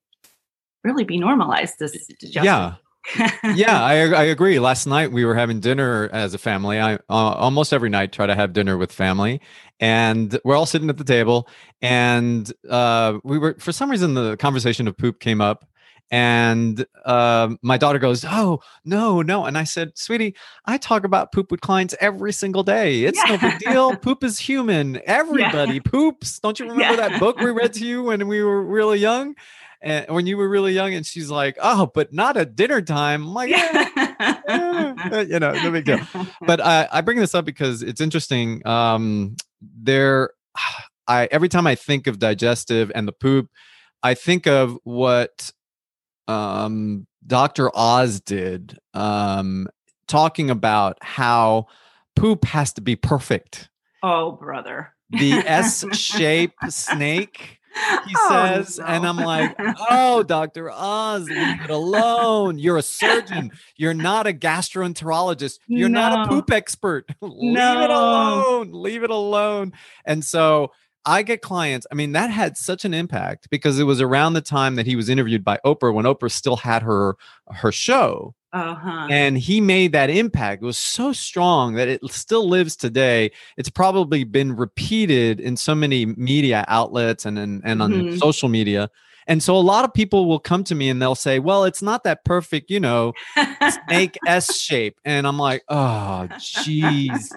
[0.84, 2.76] really be normalized this yeah
[3.56, 4.60] yeah, I, I agree.
[4.60, 6.80] Last night we were having dinner as a family.
[6.80, 9.42] I uh, almost every night try to have dinner with family,
[9.80, 11.48] and we're all sitting at the table.
[11.82, 15.66] And uh, we were, for some reason, the conversation of poop came up,
[16.12, 21.32] and uh, my daughter goes, "Oh no, no!" And I said, "Sweetie, I talk about
[21.32, 23.04] poop with clients every single day.
[23.04, 23.36] It's yeah.
[23.36, 23.96] no big deal.
[23.96, 25.02] poop is human.
[25.06, 25.80] Everybody yeah.
[25.84, 26.40] poops.
[26.40, 27.10] Don't you remember yeah.
[27.10, 29.36] that book we read to you when we were really young?"
[29.82, 33.24] and when you were really young and she's like oh but not at dinner time
[33.24, 35.22] i'm like yeah.
[35.22, 36.00] you know no big deal
[36.42, 40.32] but I, I bring this up because it's interesting um there
[41.08, 43.50] i every time i think of digestive and the poop
[44.02, 45.52] i think of what
[46.28, 49.68] um dr oz did um
[50.08, 51.66] talking about how
[52.16, 53.70] poop has to be perfect
[54.04, 57.60] oh brother the s shape snake
[58.08, 58.86] he oh, says, no.
[58.86, 59.56] and I'm like,
[59.90, 60.72] oh, Dr.
[60.72, 62.58] Oz, leave it alone.
[62.58, 63.52] You're a surgeon.
[63.76, 65.60] You're not a gastroenterologist.
[65.68, 66.10] You're no.
[66.10, 67.10] not a poop expert.
[67.22, 67.84] leave no.
[67.84, 68.72] it alone.
[68.72, 69.74] Leave it alone.
[70.06, 70.72] And so
[71.06, 71.86] I get clients.
[71.92, 74.96] I mean, that had such an impact because it was around the time that he
[74.96, 77.16] was interviewed by Oprah when Oprah still had her
[77.52, 78.34] her show.
[78.54, 79.08] Uh-huh.
[79.10, 80.64] And he made that impact.
[80.64, 83.32] It was so strong that it still lives today.
[83.58, 88.14] It's probably been repeated in so many media outlets and and, and mm-hmm.
[88.14, 88.90] on social media.
[89.28, 91.82] And so a lot of people will come to me and they'll say, "Well, it's
[91.82, 93.14] not that perfect, you know,
[93.88, 97.30] snake S shape." And I'm like, "Oh, jeez."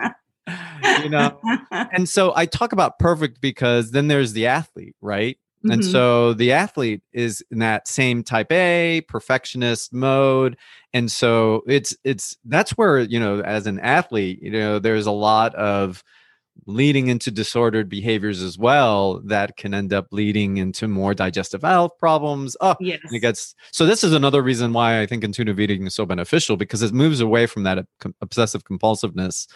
[1.02, 1.38] you know.
[1.70, 5.38] And so I talk about perfect because then there's the athlete, right?
[5.64, 5.72] Mm-hmm.
[5.72, 10.56] And so the athlete is in that same type A perfectionist mode.
[10.92, 15.12] And so it's it's that's where, you know, as an athlete, you know, there's a
[15.12, 16.04] lot of
[16.66, 21.92] leading into disordered behaviors as well that can end up leading into more digestive health
[21.99, 22.57] problems.
[22.61, 23.01] Oh, yes.
[23.11, 23.87] it gets so.
[23.87, 27.21] This is another reason why I think intuitive eating is so beneficial because it moves
[27.21, 27.87] away from that
[28.21, 29.47] obsessive compulsiveness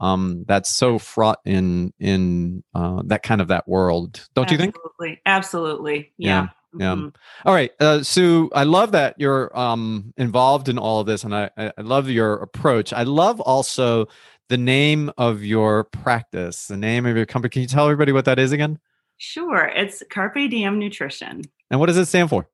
[0.00, 4.52] um, that's so fraught in in uh, that kind of that world, don't absolutely.
[4.52, 4.76] you think?
[4.76, 6.48] Absolutely, absolutely, yeah.
[6.76, 6.94] yeah.
[6.94, 7.08] Mm-hmm.
[7.44, 8.50] All right, uh, Sue.
[8.54, 12.34] I love that you're um, involved in all of this, and I, I love your
[12.34, 12.92] approach.
[12.92, 14.08] I love also
[14.48, 17.50] the name of your practice, the name of your company.
[17.50, 18.78] Can you tell everybody what that is again?
[19.18, 19.66] Sure.
[19.74, 21.42] It's Carpe Diem Nutrition.
[21.70, 22.48] And what does it stand for?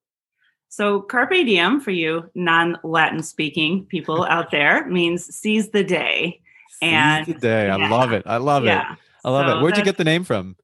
[0.69, 6.41] So, Carpe Diem, for you non Latin speaking people out there, means seize the day
[6.83, 7.67] and the day.
[7.67, 7.77] Yeah.
[7.77, 8.23] I love it.
[8.27, 8.93] I love yeah.
[8.93, 8.99] it.
[9.25, 9.63] I love so it.
[9.63, 10.57] Where'd you get the name from?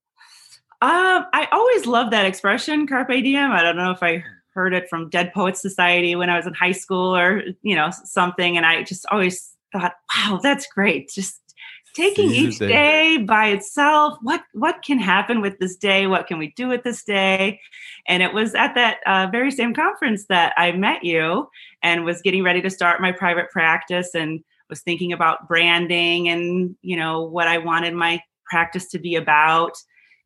[0.82, 3.50] Um, I always love that expression, carpe diem.
[3.50, 6.52] I don't know if I heard it from Dead Poets Society when I was in
[6.54, 11.10] high school or you know something, and I just always thought, wow, that's great.
[11.10, 11.40] Just
[11.94, 12.68] taking each day.
[12.68, 14.18] day by itself.
[14.22, 16.06] What what can happen with this day?
[16.06, 17.60] What can we do with this day?
[18.06, 21.48] And it was at that uh, very same conference that I met you
[21.82, 26.76] and was getting ready to start my private practice and was thinking about branding and
[26.82, 29.72] you know what I wanted my practice to be about.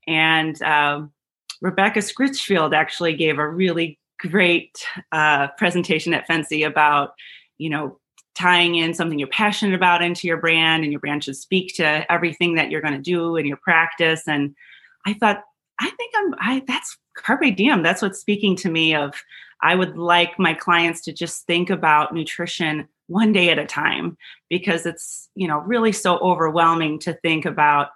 [0.07, 1.13] And um,
[1.61, 7.11] Rebecca Scritchfield actually gave a really great uh, presentation at FNCE about
[7.59, 7.99] you know
[8.39, 12.11] tying in something you're passionate about into your brand, and your brand should speak to
[12.11, 14.29] everything that you're going to do in your practice.
[14.29, 14.55] And
[15.07, 15.43] I thought,
[15.81, 16.35] I think I'm.
[16.39, 17.83] I that's carpe diem.
[17.83, 18.95] That's what's speaking to me.
[18.95, 19.15] Of
[19.63, 24.17] I would like my clients to just think about nutrition one day at a time
[24.49, 27.89] because it's you know really so overwhelming to think about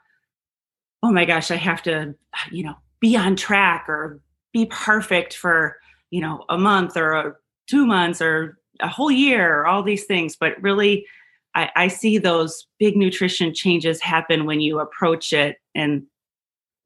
[1.03, 2.15] oh my gosh i have to
[2.51, 4.21] you know be on track or
[4.55, 5.77] be perfect for
[6.11, 10.37] you know a month or two months or a whole year or all these things
[10.37, 11.07] but really
[11.55, 16.05] I, I see those big nutrition changes happen when you approach it and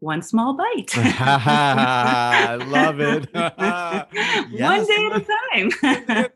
[0.01, 0.93] one small bite.
[0.97, 3.29] I love it.
[4.61, 5.27] one day at a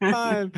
[0.00, 0.52] time.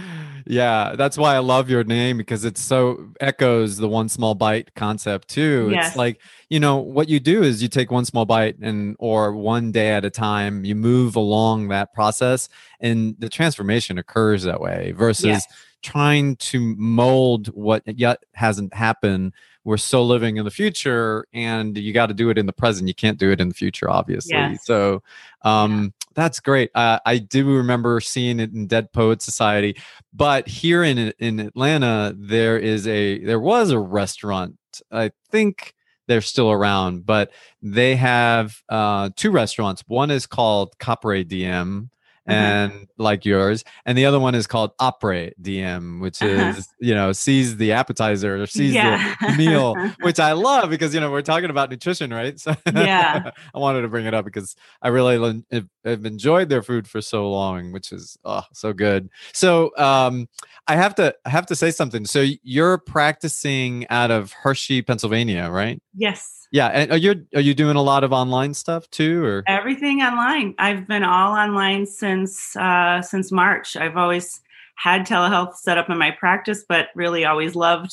[0.46, 4.74] Yeah, that's why I love your name because it so echoes the one small bite
[4.74, 5.70] concept too.
[5.72, 5.88] Yes.
[5.88, 9.32] It's like, you know, what you do is you take one small bite and or
[9.34, 12.48] one day at a time, you move along that process
[12.80, 15.46] and the transformation occurs that way versus.
[15.82, 19.32] Trying to mold what yet hasn't happened
[19.64, 22.88] we're still living in the future and you got to do it in the present
[22.88, 24.64] you can't do it in the future obviously yes.
[24.64, 25.02] so
[25.42, 25.88] um, yeah.
[26.14, 29.76] that's great uh, i do remember seeing it in dead poet society
[30.12, 34.56] but here in in atlanta there is a there was a restaurant
[34.90, 35.74] i think
[36.08, 37.30] they're still around, but
[37.62, 39.84] they have uh, two restaurants.
[39.86, 41.90] One is called Carpe Diem,
[42.28, 42.38] Uh-huh.
[42.38, 46.60] and like yours, and the other one is called Apres Diem, which is Uh-huh.
[46.78, 49.14] you know sees the appetizer or sees Yeah.
[49.20, 52.38] the meal, which I love because you know we're talking about nutrition, right?
[52.38, 53.30] So Yeah.
[53.54, 57.00] I wanted to bring it up because I really have- have enjoyed their food for
[57.00, 59.08] so long, which is oh so good.
[59.32, 60.28] So um,
[60.68, 62.04] I have to I have to say something.
[62.04, 65.82] So you're practicing out of Hershey, Pennsylvania, right?
[65.96, 66.41] yes.
[66.52, 70.02] Yeah, and are you are you doing a lot of online stuff too, or everything
[70.02, 74.40] online i've been all online since uh, since march i've always
[74.76, 77.92] had telehealth set up in my practice but really always loved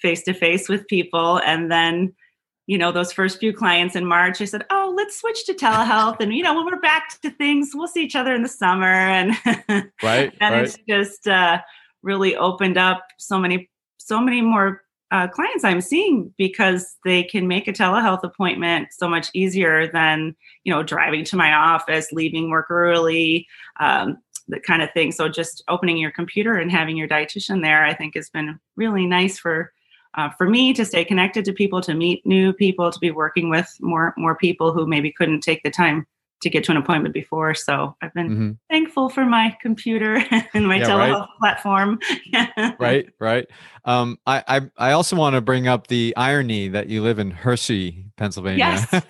[0.00, 2.12] face to face with people and then
[2.66, 6.18] you know those first few clients in march i said oh let's switch to telehealth
[6.20, 8.86] and you know when we're back to things we'll see each other in the summer
[8.86, 9.32] and
[10.02, 10.32] right?
[10.40, 10.64] and right.
[10.64, 11.60] it's just uh,
[12.02, 13.68] really opened up so many
[13.98, 19.08] so many more uh, clients i'm seeing because they can make a telehealth appointment so
[19.08, 23.46] much easier than you know driving to my office leaving work early
[23.80, 24.18] um,
[24.50, 25.12] that kind of thing.
[25.12, 29.06] So just opening your computer and having your dietitian there i think has been really
[29.06, 29.72] nice for
[30.14, 33.48] uh, for me to stay connected to people to meet new people to be working
[33.48, 36.06] with more more people who maybe couldn't take the time
[36.40, 38.56] to get to an appointment before so i've been Mhm.
[38.70, 40.16] thankful for my computer
[40.54, 41.38] and my Yeah, telehealth right.
[41.38, 41.98] platform.
[42.78, 43.46] right right
[43.84, 47.30] um I, I i also want to bring up the irony that you live in
[47.30, 48.92] hershey pennsylvania Yes.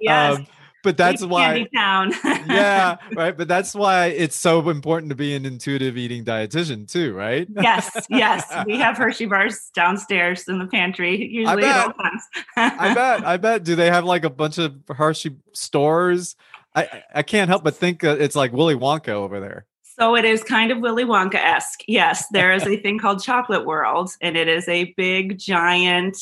[0.00, 0.38] Yes.
[0.38, 0.46] Um,
[0.82, 5.96] but that's why yeah right but that's why it's so important to be an intuitive
[5.96, 8.52] eating dietitian too right yes, yes.
[8.66, 12.22] We have Hershey bars downstairs in the pantry, usually at all times.
[12.56, 16.36] i bet i bet do they have like a bunch of hershey stores
[16.74, 19.66] i I- i can't help but think it's like willy wonka over there
[19.98, 21.82] So it is kind of Willy Wonka esque.
[21.86, 26.16] Yes, there is a thing called Chocolate World, and it is a big, giant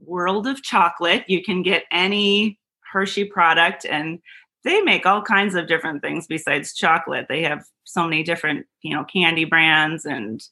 [0.00, 1.22] world of chocolate.
[1.28, 2.58] You can get any
[2.92, 4.18] Hershey product, and
[4.64, 7.26] they make all kinds of different things besides chocolate.
[7.28, 10.42] They have so many different, you know, candy brands and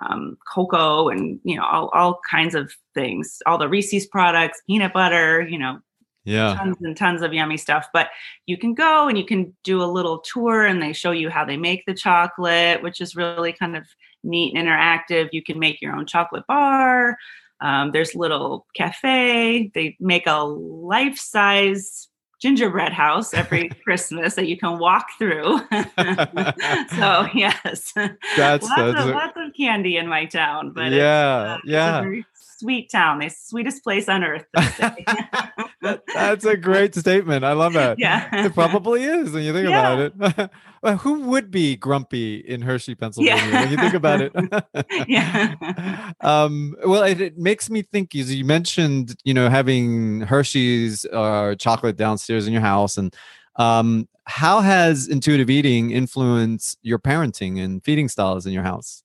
[0.00, 3.38] um, cocoa, and you know, all, all kinds of things.
[3.46, 5.80] All the Reese's products, peanut butter, you know,
[6.24, 7.88] yeah tons and tons of yummy stuff.
[7.92, 8.10] But
[8.46, 11.44] you can go and you can do a little tour and they show you how
[11.44, 13.84] they make the chocolate, which is really kind of
[14.22, 15.30] neat and interactive.
[15.32, 17.16] You can make your own chocolate bar.
[17.62, 19.70] Um, there's little cafe.
[19.74, 22.08] They make a life size
[22.40, 25.58] gingerbread house every Christmas that you can walk through.
[25.70, 30.72] so yes, That's- lots, that's of, a- lots of candy in my town.
[30.72, 32.24] But yeah it's, uh, it's a yeah very
[32.62, 33.18] sweet town.
[33.18, 34.46] The sweetest place on earth.
[34.54, 37.44] That- that's a great statement.
[37.44, 37.98] I love that.
[37.98, 38.46] Yeah.
[38.46, 40.50] It probably is when you think about it.
[40.82, 44.32] well, who would be grumpy in Hershey, Pennsylvania when you think about it?
[45.08, 46.12] Yeah.
[46.20, 51.96] um, well, it, it makes me think you mentioned, you know, having Hershey's uh, chocolate
[51.96, 53.14] downstairs in your house and
[53.56, 59.02] um, how has intuitive eating influenced your parenting and feeding styles in your house?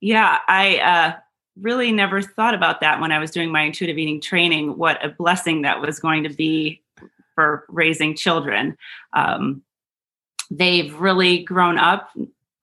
[0.00, 1.16] Yeah, I uh,
[1.60, 4.78] really never thought about that when I was doing my intuitive eating training.
[4.78, 6.82] What a blessing that was going to be
[7.34, 8.76] for raising children.
[9.12, 9.62] Um,
[10.50, 12.10] they've really grown up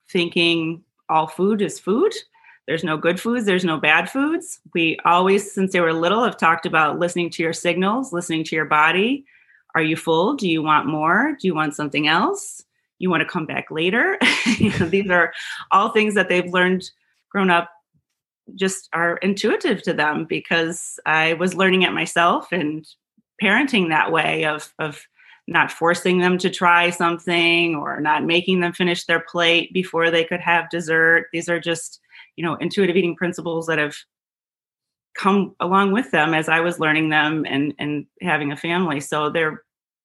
[0.10, 2.13] thinking all food is food.
[2.67, 4.60] There's no good foods, there's no bad foods.
[4.75, 8.56] We always, since they were little, have talked about listening to your signals, listening to
[8.56, 9.25] your body.
[9.73, 10.36] Are you full?
[10.36, 11.36] Do you want more?
[11.39, 12.63] Do you want something else?
[12.99, 14.17] You want to come back later?
[14.58, 15.32] You know, these are
[15.71, 16.89] all things that they've learned
[17.30, 17.69] grown up
[18.55, 22.85] just are intuitive to them because I was learning it myself and
[23.41, 25.05] parenting that way of of
[25.47, 30.23] not forcing them to try something or not making them finish their plate before they
[30.23, 31.25] could have dessert.
[31.33, 31.99] These are just,
[32.35, 33.95] you know, intuitive eating principles that have
[35.17, 38.99] come along with them as I was learning them and and having a family.
[38.99, 39.63] So they're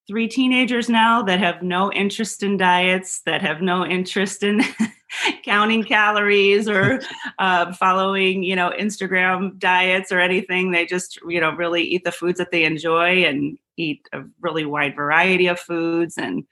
[0.08, 4.62] three teenagers now that have no interest in diets, that have no interest in
[5.44, 7.00] counting calories or
[7.38, 10.70] uh, following, you know, Instagram diets or anything.
[10.70, 14.64] They just, you know, really eat the foods that they enjoy and eat a really
[14.64, 16.16] wide variety of foods.
[16.16, 16.44] And,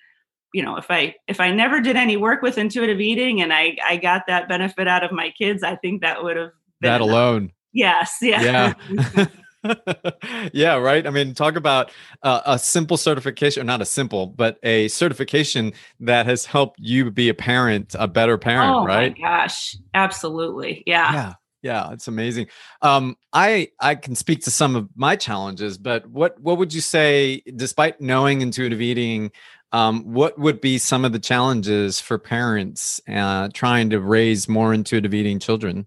[0.53, 3.77] you know, if I if I never did any work with intuitive eating and I
[3.85, 7.01] I got that benefit out of my kids, I think that would have been That
[7.01, 7.09] enough.
[7.09, 7.53] alone.
[7.73, 8.75] Yes, yeah.
[8.87, 9.27] yeah
[10.53, 11.07] yeah right?
[11.07, 11.91] I mean talk about
[12.23, 17.11] uh, a simple certification or not a simple but a certification that has helped you
[17.11, 19.17] be a parent a better parent oh right?
[19.19, 20.83] my gosh, absolutely.
[20.87, 21.13] Yeah.
[21.13, 21.33] yeah.
[21.63, 22.49] Yeah it's amazing.
[22.81, 26.81] Um i i can speak to some of my challenges but what what would you
[26.81, 29.31] say despite knowing intuitive eating
[29.73, 34.75] um, what would be some of the challenges for parents uh, trying to raise more
[34.75, 35.87] intuitive eating children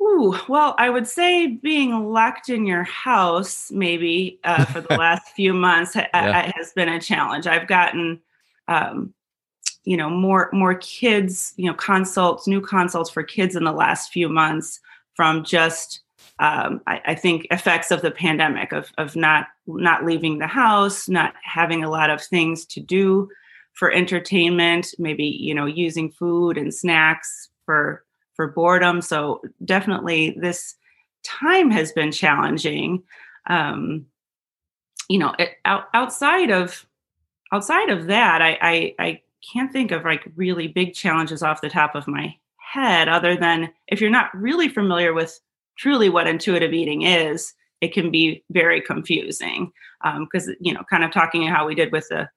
[0.00, 5.28] Ooh, well, I would say being locked in your house maybe uh, for the last
[5.34, 6.52] few months ha- yeah.
[6.54, 7.46] has been a challenge.
[7.46, 8.20] I've gotten,
[8.68, 9.12] um,
[9.84, 14.12] you know, more more kids, you know, consults, new consults for kids in the last
[14.12, 14.80] few months
[15.14, 16.02] from just,
[16.38, 21.08] um, I, I think, effects of the pandemic of of not not leaving the house,
[21.08, 23.28] not having a lot of things to do
[23.72, 28.04] for entertainment, maybe you know, using food and snacks for
[28.38, 29.02] for boredom.
[29.02, 30.76] So definitely this
[31.24, 33.02] time has been challenging.
[33.46, 34.06] Um,
[35.08, 36.86] you know, it, out, outside of
[37.52, 39.22] outside of that, I, I I
[39.52, 43.70] can't think of like really big challenges off the top of my head, other than
[43.88, 45.40] if you're not really familiar with
[45.76, 49.72] truly what intuitive eating is, it can be very confusing
[50.20, 52.28] because um, you know, kind of talking how we did with the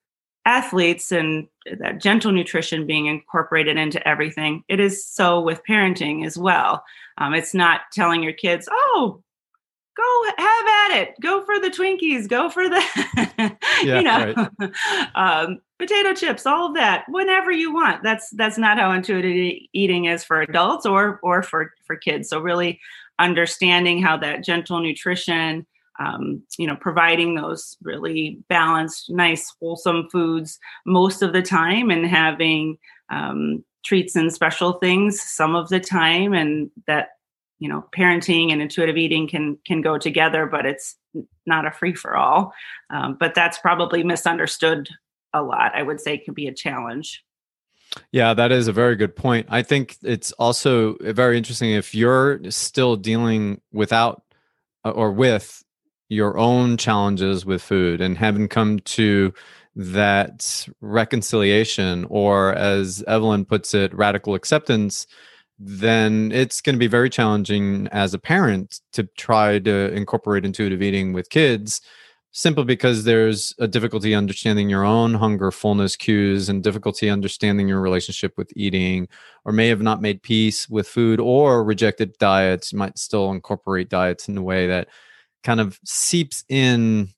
[0.45, 1.47] athletes and
[1.79, 4.63] that gentle nutrition being incorporated into everything.
[4.67, 6.83] It is so with parenting as well.
[7.17, 9.21] Um, it's not telling your kids, oh,
[9.95, 15.11] go have at it, go for the Twinkies, go for the, yeah, you know, right.
[15.15, 18.01] um, potato chips, all of that, whenever you want.
[18.03, 22.29] That's that's not how intuitive eating is for adults or or for for kids.
[22.29, 22.79] So really
[23.19, 25.67] understanding how that gentle nutrition
[25.99, 32.05] um, you know, providing those really balanced, nice, wholesome foods most of the time and
[32.05, 32.77] having
[33.11, 36.33] um, treats and special things some of the time.
[36.33, 37.09] And that,
[37.59, 40.95] you know, parenting and intuitive eating can can go together, but it's
[41.45, 42.53] not a free for all.
[42.89, 44.89] Um, but that's probably misunderstood
[45.33, 45.73] a lot.
[45.75, 47.23] I would say can be a challenge.
[48.11, 49.47] Yeah, that is a very good point.
[49.49, 54.23] I think it's also very interesting if you're still dealing without
[54.85, 55.63] or with
[56.11, 59.33] your own challenges with food and haven't come to
[59.77, 65.07] that reconciliation or as evelyn puts it radical acceptance
[65.57, 70.81] then it's going to be very challenging as a parent to try to incorporate intuitive
[70.81, 71.79] eating with kids
[72.31, 77.79] simply because there's a difficulty understanding your own hunger fullness cues and difficulty understanding your
[77.79, 79.07] relationship with eating
[79.45, 83.87] or may have not made peace with food or rejected diets you might still incorporate
[83.87, 84.89] diets in a way that
[85.43, 87.09] kind of seeps in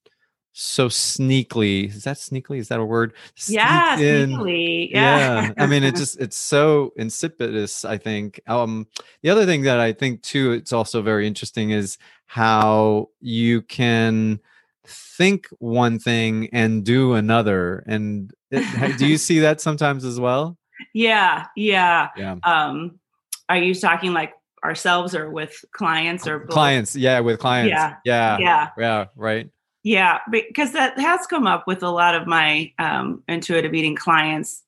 [0.53, 1.87] so sneakily.
[1.89, 2.59] Is that sneakily?
[2.59, 3.13] Is that a word?
[3.47, 4.89] yeah, sneakily.
[4.91, 5.47] Yeah.
[5.47, 5.51] yeah.
[5.57, 8.39] I mean, it just it's so insipidous, I think.
[8.47, 8.87] Um
[9.21, 11.97] the other thing that I think too it's also very interesting is
[12.27, 14.39] how you can
[14.85, 20.57] think one thing and do another and it, do you see that sometimes as well
[20.93, 22.99] yeah yeah yeah um
[23.47, 24.33] are you talking like
[24.63, 26.49] ourselves or with clients or both?
[26.49, 27.69] clients yeah with clients.
[27.69, 28.69] Yeah yeah yeah.
[28.77, 29.49] yeah right.
[29.83, 34.63] Yeah because that has come up with a lot of my um, intuitive eating clients.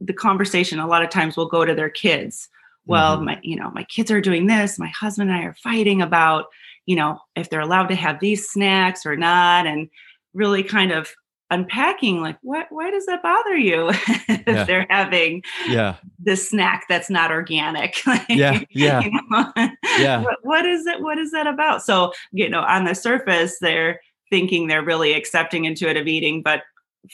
[0.00, 2.48] The conversation a lot of times will go to their kids.
[2.86, 3.26] Well mm-hmm.
[3.26, 6.46] my you know my kids are doing this my husband and i are fighting about
[6.86, 9.90] you know if they're allowed to have these snacks or not and
[10.32, 11.12] really kind of
[11.50, 13.90] unpacking like what why does that bother you?
[14.48, 14.64] If yeah.
[14.64, 15.96] they're having yeah.
[16.18, 19.02] this snack that's not organic like, yeah yeah.
[19.02, 19.52] you know?
[19.98, 20.22] yeah.
[20.22, 21.82] What, what is it what is that about?
[21.82, 26.62] So you know on the surface they're thinking they're really accepting intuitive eating but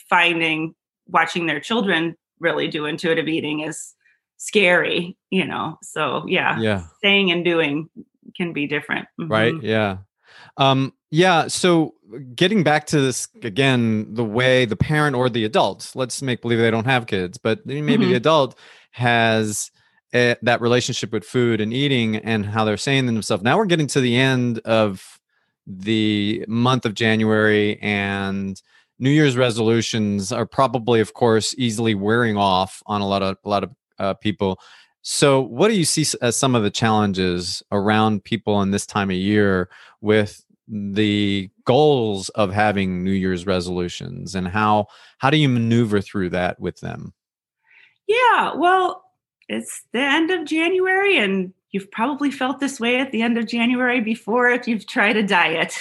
[0.09, 0.75] finding
[1.09, 3.95] watching their children really do intuitive eating is
[4.37, 5.79] scary you know?
[5.83, 6.85] So yeah yeah.
[7.03, 7.89] saying and doing
[8.37, 9.07] can be different.
[9.21, 9.33] Mm-hmm.
[9.33, 9.99] right yeah
[10.57, 11.47] um yeah.
[11.47, 11.95] So
[12.35, 16.59] getting back to this again, the way the parent or the adult, let's make believe
[16.59, 18.03] they don't have kids, but maybe mm-hmm.
[18.03, 18.59] the adult
[18.91, 19.71] has
[20.13, 23.45] a, that relationship with food and eating and how they're saying to themselves.
[23.45, 25.21] Now we're getting to the end of
[25.67, 28.61] the month of January and
[28.99, 33.49] New Year's resolutions are probably, of course, easily wearing off on a lot of a
[33.49, 34.61] lot of uh, people.
[35.07, 39.11] So, what do you see as some of the challenges around people in this time
[39.11, 39.69] of year
[40.01, 44.87] with the goals of having new year's resolutions and how
[45.19, 47.13] how do you maneuver through that with them?
[48.07, 49.05] Yeah well
[49.47, 53.47] it's the end of january and you've probably felt this way at the end of
[53.47, 55.77] january before if you've tried a diet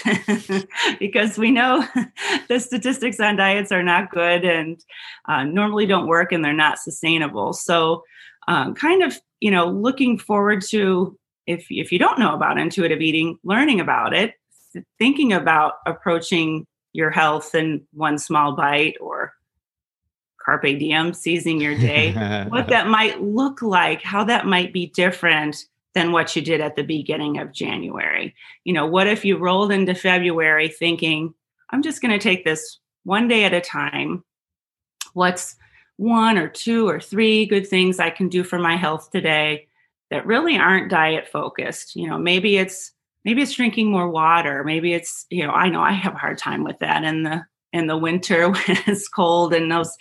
[0.99, 1.88] because we know
[2.49, 4.84] the statistics on diets are not good and
[5.30, 7.53] uh, normally don't work and they're not sustainable.
[7.53, 8.03] So
[8.48, 11.18] um, kind of you know looking forward to
[11.48, 14.36] if if you don't know about intuitive eating learning about it
[14.98, 19.34] thinking about approaching your health in one small bite or
[20.44, 22.14] carpe diem seizing your day
[22.50, 26.76] what that might look like how that might be different than what you did at
[26.76, 28.34] the beginning of january.
[28.64, 31.34] You know what if you rolled into february thinking
[31.70, 34.24] i'm just going to take this one day at a time.
[35.14, 35.56] What's
[35.98, 39.68] one or two or three good things i can do for my health today
[40.14, 41.96] that really aren't diet focused.
[41.96, 42.91] You know, maybe it's
[43.26, 44.64] maybe it's drinking more water.
[44.64, 47.44] Maybe it's, you know, I know I have a hard time with that in the
[47.74, 49.98] in the winter when it's cold and those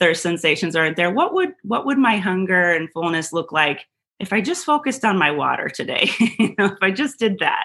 [0.00, 1.12] thirst sensations aren't there.
[1.12, 3.86] What would what would my hunger and fullness look like
[4.22, 6.08] if I just focused on my water today?
[6.38, 7.64] you know, if I just did that,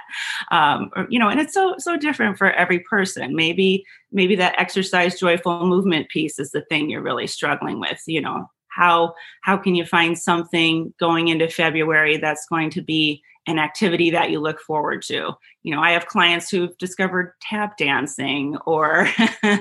[0.52, 3.36] um, or, you know, and it's so so different for every person.
[3.36, 8.02] Maybe maybe that exercise, joyful movement piece is the thing you're really struggling with.
[8.08, 13.22] You know, how how can you find something going into February that's going to be
[13.46, 15.32] an activity that you look forward to.
[15.64, 19.08] You know, I have clients who've discovered tap dancing or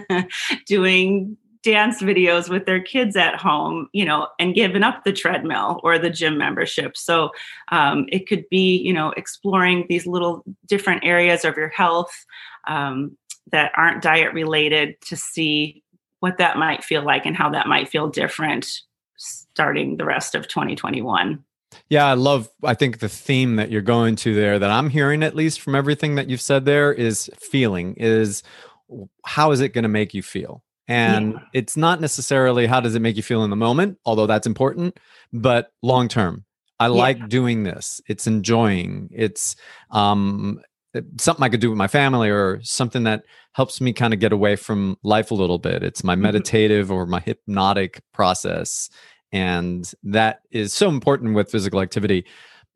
[0.66, 1.36] doing
[1.66, 5.98] dance videos with their kids at home, you know, and given up the treadmill or
[5.98, 6.96] the gym membership.
[6.96, 7.32] So
[7.72, 12.24] um, it could be, you know, exploring these little different areas of your health
[12.68, 13.16] um,
[13.50, 15.82] that aren't diet related to see
[16.20, 18.68] what that might feel like and how that might feel different
[19.16, 21.42] starting the rest of 2021.
[21.88, 25.24] Yeah, I love, I think the theme that you're going to there that I'm hearing,
[25.24, 28.44] at least from everything that you've said there, is feeling, is
[29.24, 30.62] how is it going to make you feel?
[30.88, 31.38] And yeah.
[31.52, 34.98] it's not necessarily how does it make you feel in the moment, although that's important,
[35.32, 36.44] but long term.
[36.78, 36.92] I yeah.
[36.92, 38.00] like doing this.
[38.06, 39.08] It's enjoying.
[39.12, 39.56] It's
[39.90, 40.60] um,
[41.18, 44.32] something I could do with my family or something that helps me kind of get
[44.32, 45.82] away from life a little bit.
[45.82, 46.22] It's my mm-hmm.
[46.22, 48.90] meditative or my hypnotic process
[49.32, 52.24] and that is so important with physical activity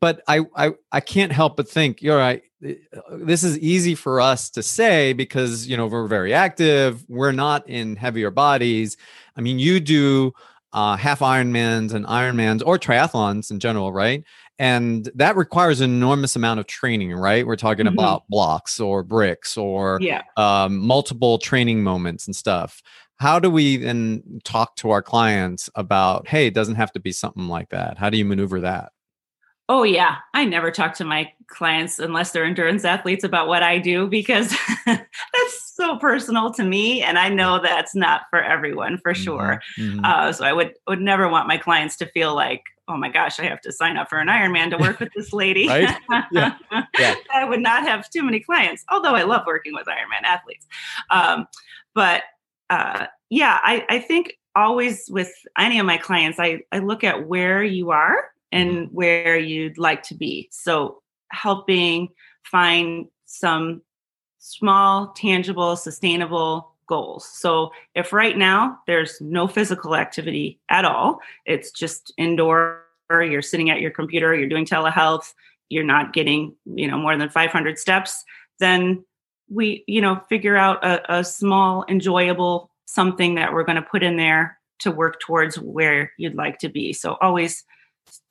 [0.01, 2.75] but I, I i can't help but think you're right eh,
[3.13, 7.69] this is easy for us to say because you know we're very active we're not
[7.69, 8.97] in heavier bodies.
[9.37, 10.33] I mean you do
[10.73, 14.25] uh, half ironmans and ironmans or triathlons in general right?
[14.59, 17.47] And that requires an enormous amount of training right?
[17.47, 17.99] We're talking mm-hmm.
[17.99, 20.23] about blocks or bricks or yeah.
[20.37, 22.83] um, multiple training moments and stuff.
[23.17, 27.13] How do we then talk to our clients about hey it doesn't have to be
[27.13, 27.99] something like that?
[27.99, 28.93] How do you maneuver that
[29.71, 33.79] oh yeah i never talk to my clients unless they're endurance athletes about what i
[33.79, 34.55] do because
[34.87, 39.23] that's so personal to me and i know that's not for everyone for mm-hmm.
[39.23, 40.05] sure mm-hmm.
[40.05, 43.39] uh, so i would would never want my clients to feel like oh my gosh
[43.39, 45.63] i have to sign up for an ironman to work with this lady
[46.33, 46.57] yeah.
[46.99, 47.15] Yeah.
[47.33, 50.67] i would not have too many clients although i love working with ironman athletes
[51.11, 51.47] um,
[51.95, 52.25] but
[52.71, 57.27] uh, yeah, I, I think always with any of my clients, I, I look at
[57.27, 58.95] where you are and mm-hmm.
[58.95, 60.49] where you'd like to be.
[60.51, 62.09] So helping
[62.43, 63.83] find some
[64.39, 67.29] small, tangible, sustainable goals.
[67.29, 73.71] So if right now there's no physical activity at all, it's just indoor, you're sitting
[73.71, 75.33] at your computer, you're doing telehealth,
[75.69, 78.25] you're not getting, you know, more than 500 steps,
[78.59, 79.05] then
[79.51, 84.03] we you know figure out a, a small enjoyable something that we're going to put
[84.03, 87.65] in there to work towards where you'd like to be so always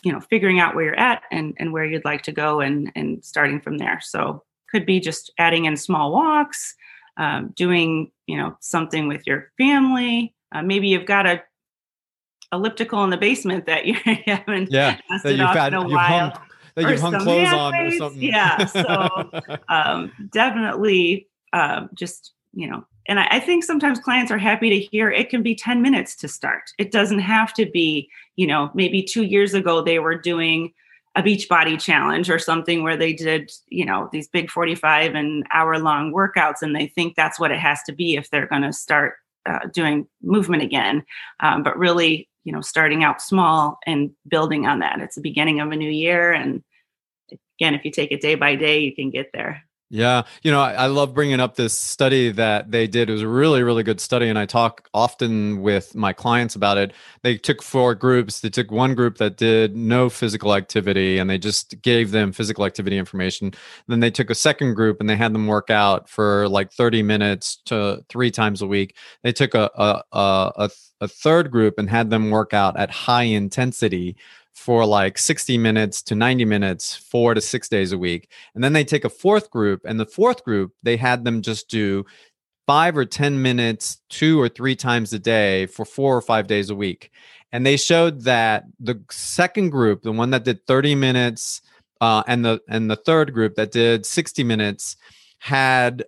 [0.03, 2.91] you know figuring out where you're at and and where you'd like to go and
[2.95, 6.75] and starting from there so could be just adding in small walks
[7.17, 11.41] um, doing you know something with your family uh, maybe you've got a
[12.51, 13.93] elliptical in the basement that you
[14.25, 16.31] haven't yeah that you've had, in a while.
[16.31, 16.41] Hung,
[16.75, 18.21] that you've hung clothes on or something.
[18.21, 18.65] Yeah.
[18.65, 19.29] So
[19.69, 24.79] um, definitely uh, just, you know, and I, I, think sometimes clients are happy to
[24.79, 26.71] hear it can be 10 minutes to start.
[26.77, 30.71] It doesn't have to be, you know, maybe two years ago they were doing
[31.15, 35.45] a beach body challenge or something where they did, you know, these big 45 and
[35.51, 38.61] hour long workouts and they think that's what it has to be if they're going
[38.61, 41.03] to start uh, doing movement again.
[41.39, 45.01] Um, but really, you know, starting out small and building on that.
[45.01, 46.63] It's the beginning of a new year and
[47.59, 49.63] again, if you take it day by day, you can get there.
[49.91, 50.23] Yeah.
[50.43, 53.09] You know, I, I, love bringing up this study that they did.
[53.09, 54.29] It was a really, really good study.
[54.29, 56.93] And I talk often with my clients about it.
[57.23, 58.41] They took four groups.
[58.41, 62.65] They took one group that did no physical activity and they just gave them physical
[62.65, 63.51] activity information.
[63.87, 67.01] Then they took a second group and they had them work out for like 30
[67.01, 68.95] minutes to three times a week.
[69.23, 70.69] They took a, a, a,
[71.01, 74.17] a third group and had them work out at high intensity
[74.59, 78.29] for like 60 minutes to 90 minutes, four to six days a week.
[78.53, 81.69] And then they take a fourth group, and the fourth group, they had them just
[81.69, 82.05] do
[82.67, 86.69] five or 10 minutes, two or three times a day for four or five days
[86.69, 87.09] a week.
[87.53, 91.61] And they showed that the second group, the one that did 30 minutes,
[92.01, 94.97] uh, and the and the third group that did 60 minutes
[95.39, 96.03] had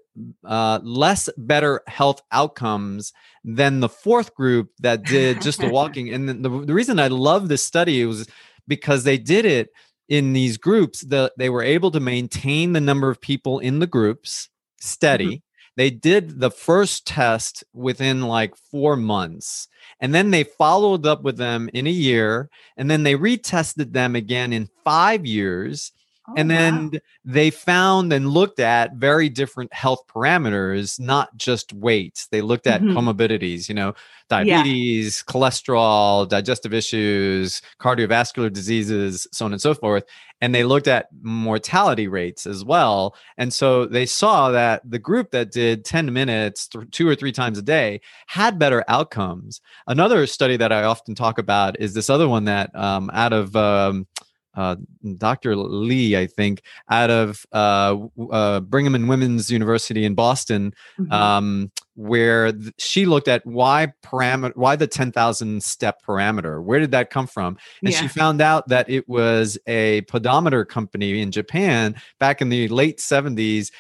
[0.46, 3.14] uh, less better health outcomes
[3.44, 6.14] than the fourth group that did just the walking.
[6.14, 8.28] And the, the reason I love this study was
[8.68, 9.70] because they did it
[10.10, 11.02] in these groups.
[11.02, 15.26] The, they were able to maintain the number of people in the groups steady.
[15.26, 15.74] Mm-hmm.
[15.78, 19.68] they did the first test within like four months.
[20.02, 22.50] And then they followed up with them in a year.
[22.76, 25.94] And then they retested them again in five years.
[26.32, 26.56] Oh, and wow.
[26.56, 32.26] then they found and looked at very different health parameters, not just weight.
[32.32, 32.94] They looked at Mhm.
[32.94, 33.94] comorbidities, you know,
[34.30, 40.06] diabetes, cholesterol, digestive issues, cardiovascular diseases, so on and so forth.
[40.40, 43.14] And they looked at mortality rates as well.
[43.38, 47.34] And so they saw that the group that did 10 minutes th- two or three
[47.34, 49.60] times a day had better outcomes.
[49.88, 53.56] Another study that I often talk about is this other one that um, out of
[53.56, 54.08] um,
[54.56, 54.76] uh,
[55.18, 55.56] Dr.
[55.56, 57.98] Lee, I think, out of uh,
[58.32, 61.12] uh, Brigham and Women's University in Boston, Mhm.
[61.12, 66.64] um, where th- she looked at why parameter, why the ten thousand step parameter.
[66.64, 67.58] Where did that come from?
[67.84, 72.68] And she found out that it was a pedometer company in Japan back in the
[72.70, 73.72] late seventies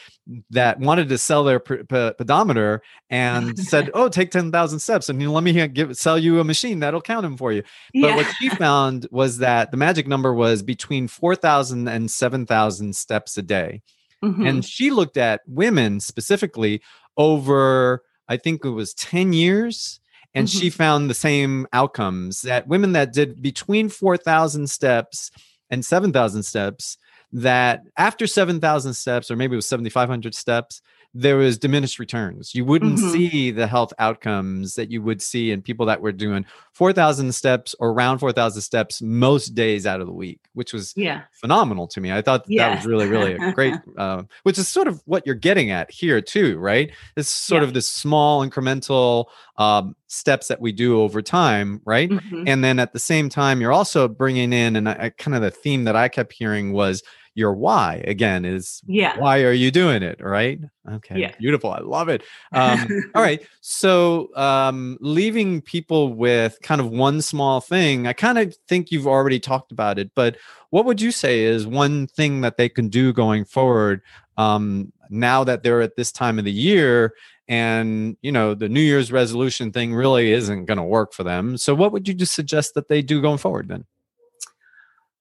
[0.49, 5.09] that wanted to sell their p- p- pedometer and said, "Oh, take ten thousand steps,
[5.09, 7.63] and you know, let me give sell you a machine that'll count them for you."
[7.93, 8.15] But yeah.
[8.15, 13.41] what she found was that the magic number was between 4,000 and 7,000 steps a
[13.41, 13.82] day.
[14.23, 14.47] Mhm.
[14.47, 16.82] And she looked at women specifically
[17.17, 19.99] over, I think it was 10 years.
[20.34, 25.29] And she found the same outcomes that women that did between 4,000 steps
[25.69, 26.97] and 7,000 steps,
[27.34, 30.82] that after 7,000 steps, or maybe it was 7,500 steps,
[31.13, 32.55] there was diminished returns.
[32.55, 33.11] You wouldn't Mhm.
[33.11, 37.75] see the health outcomes that you would see in people that were doing 4,000 steps
[37.79, 41.23] or around 4,000 steps most days out of the week, which was yeah.
[41.34, 42.13] phenomenal to me.
[42.13, 45.25] I thought that, that was really, really a great, uh, which is sort of what
[45.25, 46.89] you're getting at here too, right?
[47.17, 47.67] It's sort Yeah.
[47.67, 49.25] of this small incremental
[49.57, 52.09] um, steps that we do over time, right?
[52.09, 52.45] Mhm.
[52.47, 55.41] And then at the same time, you're also bringing in, and I, I kind of
[55.41, 57.03] the theme that I kept hearing was
[57.34, 59.17] your why again is Yeah.
[59.17, 60.59] why are you doing it right
[60.89, 61.32] okay Yeah.
[61.39, 67.21] beautiful i love it um, all right so um, leaving people with kind of one
[67.21, 70.38] small thing i kind of think you've already talked about it but
[70.71, 74.01] what would you say is one thing that they can do going forward
[74.38, 77.13] um, now that they're at this time of the year
[77.47, 81.57] and you know the new year's resolution thing really isn't going to work for them
[81.57, 83.86] so what would you just suggest that they do going forward then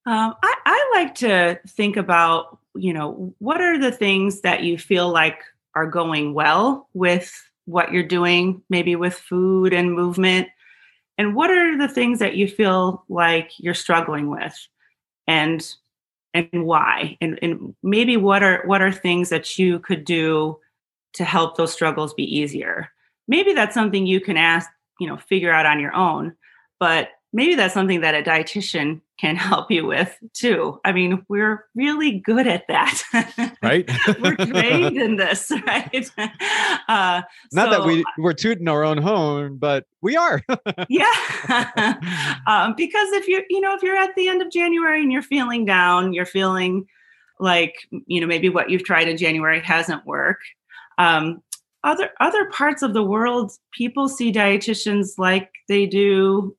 [0.06, 4.78] Um, I, I like to think about, you know, what are the things that you
[4.78, 5.41] feel like
[5.74, 7.32] are going well with
[7.66, 10.49] what you're doing, maybe with food and movement,
[11.18, 14.55] and what are the things that you feel like you're struggling with,
[15.26, 15.74] and
[16.34, 20.59] and why, and and maybe what are what are things that you could do
[21.12, 22.88] to help those struggles be easier.
[23.28, 24.68] Maybe that's something you can ask,
[24.99, 26.34] you know, figure out on your own,
[26.78, 30.80] but maybe that's something that a dietitian can help you with too.
[30.84, 33.02] I mean, we're really good at that.
[33.62, 33.88] right
[34.20, 36.10] we're trained in this, right?
[36.88, 37.22] Uh,
[37.52, 40.42] not that we we're tooting our own horn but we are
[40.88, 41.94] yeah.
[42.48, 45.22] um, because if you're, you know, if you're at the end of January and you're
[45.22, 46.86] feeling down, you're feeling
[47.38, 50.44] like, you know, maybe what you've tried in January hasn't worked.
[50.98, 51.42] Um,
[51.84, 56.56] other other parts of the world, people see dietitians like they do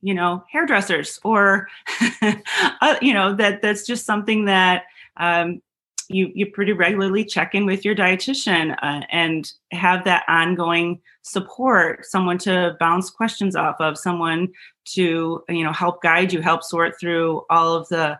[0.00, 1.68] you know hairdressers or
[2.22, 4.84] uh, you know that that's just something that
[5.16, 5.60] um,
[6.08, 12.04] you you pretty regularly check in with your dietitian uh, and have that ongoing support
[12.06, 14.48] someone to bounce questions off of someone
[14.84, 18.18] to you know help guide you help sort through all of the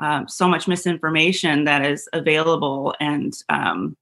[0.00, 3.96] um, so much misinformation that is available and um,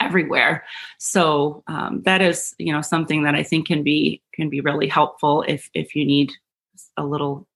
[0.00, 0.64] everywhere.
[0.98, 4.88] So um, that is you know something that i think can be can be really
[4.88, 6.32] helpful if if you need
[6.96, 7.46] a little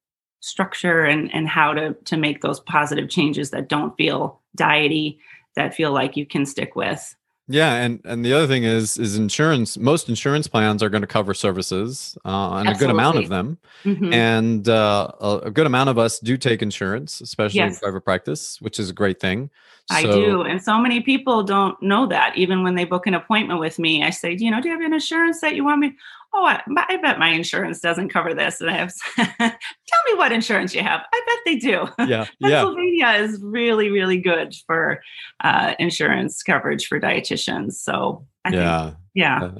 [0.40, 5.18] structure and and how to to make those positive changes that don't feel diety
[5.56, 7.16] that feel like you can stick with
[7.48, 9.76] Yeah, and and the other thing is is insurance.
[9.78, 13.36] Most insurance plans are going to cover services, uh, and a good amount of Absolutely.
[13.36, 13.58] them.
[13.84, 14.12] Mhm.
[14.12, 18.60] And uh, a, a good amount of us do take insurance, especially in private practice,
[18.60, 19.50] which is a great thing.
[19.90, 20.42] I So- do.
[20.42, 22.36] And so many people don't know that.
[22.36, 24.84] Even when they book an appointment with me, I say, you know, do you have
[24.84, 25.96] an insurance that you want me?
[26.34, 28.60] Oh, I, I bet my insurance doesn't cover this.
[28.60, 31.00] And I have, tell me what insurance you have.
[31.10, 31.88] I bet they do.
[32.06, 35.00] Yeah, yeah, Pennsylvania is really, really good for
[35.42, 37.72] uh, insurance coverage for dietitians.
[37.74, 39.50] So I think, yeah.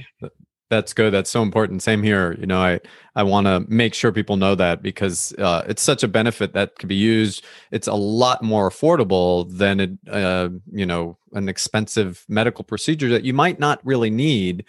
[0.70, 1.14] That's good.
[1.14, 1.82] That's so important.
[1.82, 2.36] Same here.
[2.38, 2.80] You know, I
[3.16, 6.78] I want to make sure people know that because uh, it's such a benefit that
[6.78, 7.44] can be used.
[7.70, 13.24] It's a lot more affordable than it, uh, you know, an expensive medical procedure that
[13.24, 14.64] you might not really need.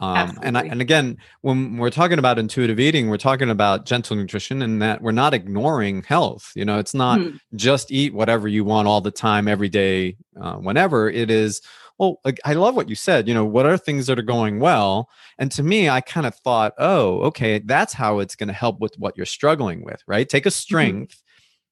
[0.00, 4.16] Um, and I, and again, when we're talking about intuitive eating, we're talking about gentle
[4.16, 6.50] nutrition, and that we're not ignoring health.
[6.56, 7.36] You know, it's not Hmm.
[7.54, 11.08] just eat whatever you want all the time, every day, uh, whenever.
[11.08, 11.62] It is
[11.98, 13.28] well, like, I love what you said.
[13.28, 15.08] You know, what are things that are going well?
[15.38, 18.80] And to me, I kind of thought, oh, okay, that's how it's going to help
[18.80, 20.28] with what you're struggling with, right?
[20.28, 20.52] Take a Mm-hmm.
[20.52, 21.22] strength.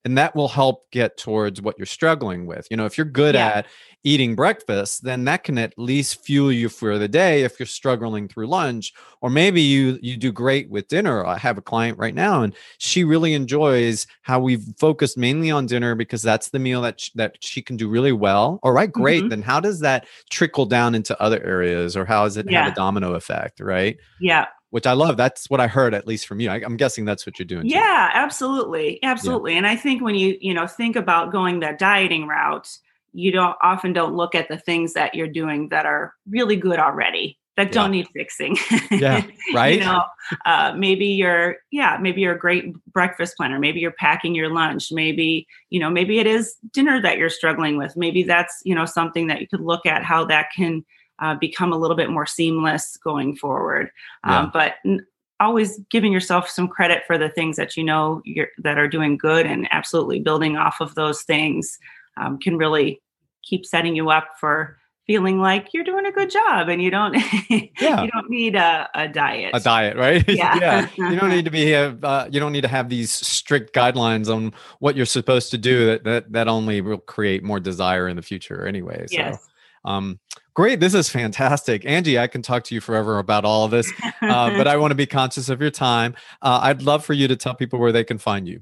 [0.04, 2.66] And that will help get towards what you're struggling with.
[2.70, 3.48] You know, if you're good Yeah.
[3.54, 3.66] at
[4.02, 8.26] eating breakfast, then that can at least fuel you for the day if you're struggling
[8.26, 8.92] through lunch.
[9.20, 11.24] Or maybe you you do great with dinner.
[11.24, 15.66] I have a client right now and she really enjoys how we've focused mainly on
[15.66, 18.58] dinner because that's the meal that that she can do really well.
[18.64, 19.22] All right, great.
[19.22, 19.30] Mhm.
[19.30, 22.74] Then how does that trickle down into other areas or how does it have a
[22.74, 23.96] domino effect, right?
[24.20, 24.46] Yeah.
[24.72, 25.18] Which I love.
[25.18, 26.48] That's what I heard at least from you.
[26.48, 27.64] I, I'm guessing that's what you're doing.
[27.68, 27.74] too.
[27.74, 28.98] Yeah, absolutely.
[29.02, 29.54] Absolutely.
[29.58, 32.66] And I think when you, you know, think about going that dieting route,
[33.12, 36.78] you don't often don't look at the things that you're doing that are really good
[36.78, 37.72] already that Yeah.
[37.82, 38.56] don't need fixing.
[38.90, 39.74] Yeah, right?
[39.74, 40.04] you know,
[40.46, 43.58] uh, maybe you're, yeah, maybe you're a great breakfast planner.
[43.58, 44.90] Maybe you're packing your lunch.
[44.90, 47.94] Maybe, you know, maybe it is dinner that you're struggling with.
[47.94, 50.82] Maybe that's, you know, something that you could look at how that can
[51.22, 53.90] uh, become a little bit more seamless going forward.
[54.26, 54.40] Yeah.
[54.40, 55.06] Um, but n-
[55.40, 59.16] always giving yourself some credit for the things that you know you're, that are doing
[59.16, 61.78] good and absolutely building off of those things
[62.20, 63.00] um, can really
[63.42, 67.14] keep setting you up for feeling like you're doing a good job and you don't
[67.50, 68.02] Yeah.
[68.02, 70.24] you don't need a, a diet a diet, right?
[70.28, 70.58] Yeah.
[70.96, 71.10] yeah.
[71.10, 74.32] You don't need to be have, uh, you don't need to have these strict guidelines
[74.32, 75.86] on what you're supposed to do.
[75.86, 79.06] That that that only will create more desire in the future, anyway.
[79.08, 79.48] So, yes
[79.84, 80.20] um,
[80.54, 80.80] great.
[80.80, 82.18] This is fantastic, Angie.
[82.18, 83.92] I can talk to you forever about all of this,
[84.22, 86.14] uh, but I want to be conscious of your time.
[86.40, 88.60] Uh, I'd love for you to tell people where they can find you.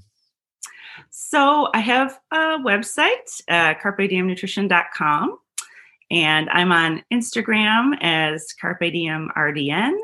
[1.10, 5.38] So I have a website, uh, carpediemnutrition.com,
[6.10, 9.94] and I'm on Instagram as Carpe Diem RDN.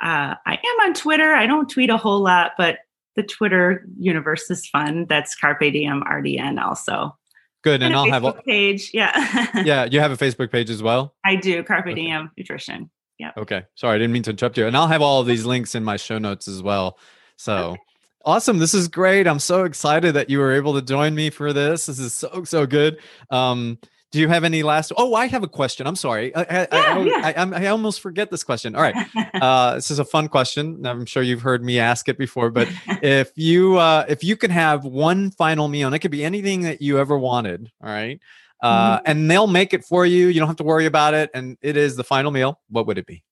[0.00, 1.34] Uh, I am on Twitter.
[1.34, 2.78] I don't tweet a whole lot, but
[3.16, 5.06] the Twitter universe is fun.
[5.08, 7.17] That's Carpe Diem RDN also.
[7.62, 8.90] Good, and I'll have a, page.
[8.94, 9.48] Yeah.
[9.64, 9.84] yeah.
[9.90, 11.14] You have a Facebook page as well.
[11.24, 11.94] I do Carpe Okay.
[11.94, 12.90] Diem Nutrition.
[13.18, 13.32] Yeah.
[13.36, 13.64] Okay.
[13.74, 14.66] Sorry, I didn't mean to interrupt you.
[14.66, 16.98] And I'll have all of these links in my show notes as well.
[17.36, 17.80] So Okay.
[18.24, 18.58] awesome.
[18.58, 19.26] This is great.
[19.26, 21.86] I'm so excited that you were able to join me for this.
[21.86, 22.98] This is so, so good.
[23.30, 23.78] Um,
[24.10, 24.92] do you have any last?
[24.96, 25.86] Oh, I have a question.
[25.86, 26.34] I'm sorry.
[26.34, 27.32] I, I, I, Yeah, yeah.
[27.36, 28.74] I, I almost forget this question.
[28.74, 28.94] All right.
[29.38, 30.84] Uh, this is a fun question.
[30.84, 32.66] I'm sure you've heard me ask it before, but
[33.02, 36.62] if you uh, if you could have one final meal, and it could be anything
[36.62, 38.18] that you ever wanted, all right,
[38.64, 39.02] uh, Mm-hmm.
[39.10, 40.26] and they'll make it for you.
[40.26, 42.58] You don't have to worry about it, and it is the final meal.
[42.68, 43.22] What would it be?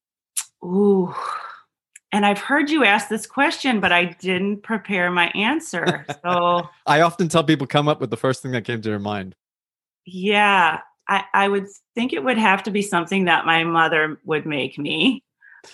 [0.64, 1.12] Ooh.
[2.12, 6.06] And I've heard you ask this question, but I didn't prepare my answer.
[6.24, 8.98] So I often tell people come up with the first thing that came to their
[9.00, 9.34] mind.
[10.06, 14.46] Yeah, I, I would think it would have to be something that my mother would
[14.46, 15.24] make me.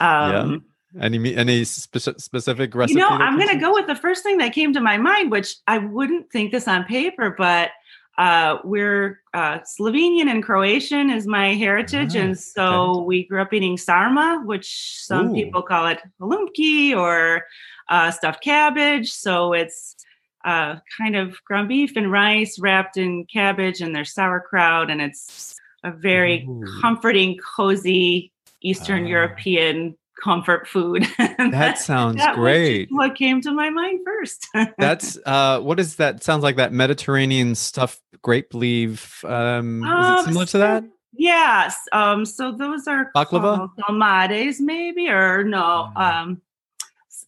[0.01, 0.64] Um,
[1.01, 2.99] Any any speci- specific recipe?
[2.99, 5.30] you know, I'm going to go with the first thing that came to my mind,
[5.30, 7.70] which I wouldn't think this on paper, but
[8.18, 13.53] uh, we're uh, Slovenian and Croatian is my heritage, Ah, and so we grew up
[13.55, 15.35] eating sarma, which some Ooh.
[15.35, 17.45] people call it halumki or
[17.89, 19.11] uh, stuffed cabbage.
[19.11, 19.97] So it's
[20.45, 25.57] uh, kind of ground beef and rice wrapped in cabbage, and there's sauerkraut, and it's
[25.84, 26.64] a very Ooh.
[26.80, 28.32] comforting, cozy
[28.62, 29.09] Eastern Ah.
[29.09, 31.05] European comfort food.
[31.51, 32.88] That sounds that great.
[32.93, 34.47] what came to my mind first.
[34.78, 36.22] That's uh, what is that?
[36.22, 39.24] Sounds like that Mediterranean stuffed grape leaf.
[39.24, 40.84] Um, is it Um, similar to that?
[41.14, 41.76] Yes.
[41.93, 43.70] Um, so those are Baklava?
[43.88, 45.90] called maybe, or no.
[45.97, 46.22] Ah.
[46.22, 46.40] Um,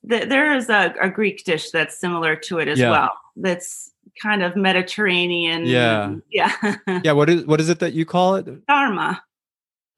[0.09, 2.91] th- there is a, a Greek dish that's similar to it as Yeah.
[2.91, 3.17] well.
[3.37, 3.91] That's
[4.23, 5.67] kind of Mediterranean.
[5.67, 6.15] Yeah.
[6.31, 6.77] Yeah.
[7.05, 7.13] Yeah.
[7.13, 8.47] What is what is it that you call it?
[8.69, 9.23] Sarma.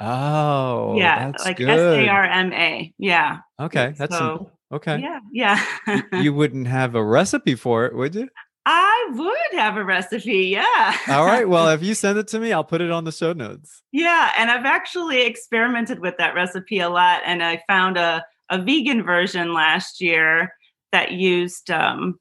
[0.00, 1.30] Oh, yeah.
[1.30, 1.60] that's like.
[1.60, 2.92] S A R M A.
[2.98, 3.38] Yeah.
[3.60, 4.50] Okay, that's So.
[4.72, 5.20] Okay, Yeah.
[5.32, 6.02] Yeah.
[6.20, 8.28] you wouldn't have a recipe for it, would you?
[8.68, 10.46] I would have a recipe.
[10.48, 10.96] Yeah.
[11.08, 11.48] All right.
[11.48, 13.82] Well, if you send it to me, I'll put it on the show notes.
[13.92, 18.60] Yeah, and I've actually experimented with that recipe a lot, and I found a a
[18.60, 20.52] vegan version last year
[20.92, 22.18] that used um,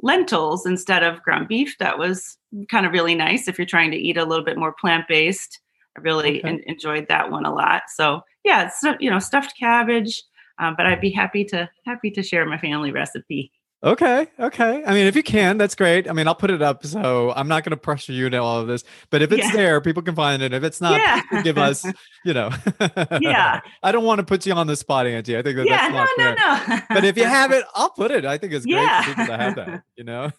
[0.00, 1.76] lentils instead of ground beef.
[1.78, 2.36] That was
[2.70, 5.60] kind of really nice if you're trying to eat a little bit more plant based.
[5.96, 6.48] I really Okay.
[6.48, 7.82] en- enjoyed that one a lot.
[7.94, 10.22] So yeah, it's you know stuffed cabbage,
[10.58, 13.50] um, but I'd be happy to happy to share my family recipe.
[13.84, 14.26] Okay.
[14.40, 14.82] Okay.
[14.86, 16.08] I mean, if you can, that's great.
[16.08, 16.86] I mean, I'll put it up.
[16.86, 19.52] So I'm not going to pressure you into all of this, but if it's Yeah.
[19.52, 20.54] there, people can find it.
[20.54, 21.42] If it's not, Yeah.
[21.42, 21.84] give us,
[22.24, 22.50] you know.
[23.20, 23.60] Yeah.
[23.82, 25.36] I don't want to put you on the spot, Angie.
[25.36, 26.76] I think that yeah, that's no, not no, fair.
[26.78, 26.94] no.
[26.94, 28.24] but if you have it, I'll put it.
[28.24, 29.02] I think it's great Yeah.
[29.02, 30.30] for people to have that, you know?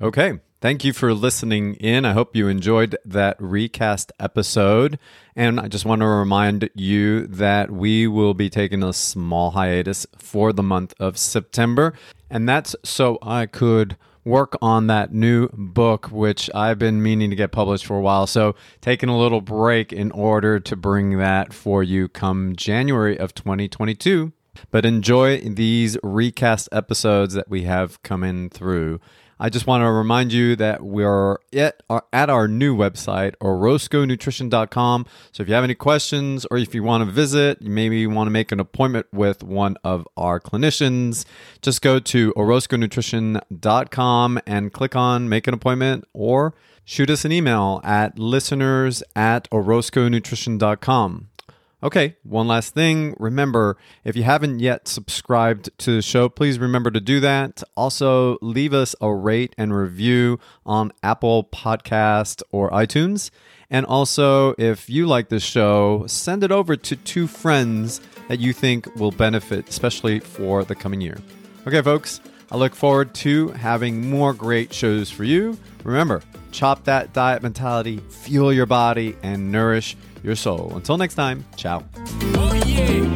[0.02, 0.40] okay.
[0.60, 2.04] Thank you for listening in.
[2.04, 4.98] I hope you enjoyed that recast episode.
[5.36, 10.04] And I just want to remind you that we will be taking a small hiatus
[10.16, 11.94] for the month of September.
[12.28, 17.36] And that's so I could work on that new book, which I've been meaning to
[17.36, 18.26] get published for a while.
[18.26, 23.32] So, taking a little break in order to bring that for you come January of
[23.32, 24.32] 2022.
[24.72, 28.98] But enjoy these recast episodes that we have coming through.
[29.40, 35.06] I just want to remind you that we're at our, at our new website, orozconutrition.com.
[35.32, 38.26] So if you have any questions or if you want to visit, maybe you want
[38.26, 41.24] to make an appointment with one of our clinicians,
[41.62, 47.80] just go to orozconutrition.com and click on make an appointment or shoot us an email
[47.84, 51.27] at listeners at orozconutrition.com.
[51.80, 53.14] Okay, one last thing.
[53.20, 57.62] Remember, if you haven't yet subscribed to the show, please remember to do that.
[57.76, 63.30] Also, leave us a rate and review on Apple Podcast or iTunes.
[63.70, 68.52] And also, if you like this show, send it over to two friends that you
[68.52, 71.18] think will benefit, especially for the coming year.
[71.64, 72.20] Okay, folks,
[72.50, 75.56] I look forward to having more great shows for you.
[75.84, 80.72] Remember, chop that diet mentality, fuel your body, and nourish your soul.
[80.74, 81.84] Until next time, ciao.
[82.34, 83.07] Oh, yeah.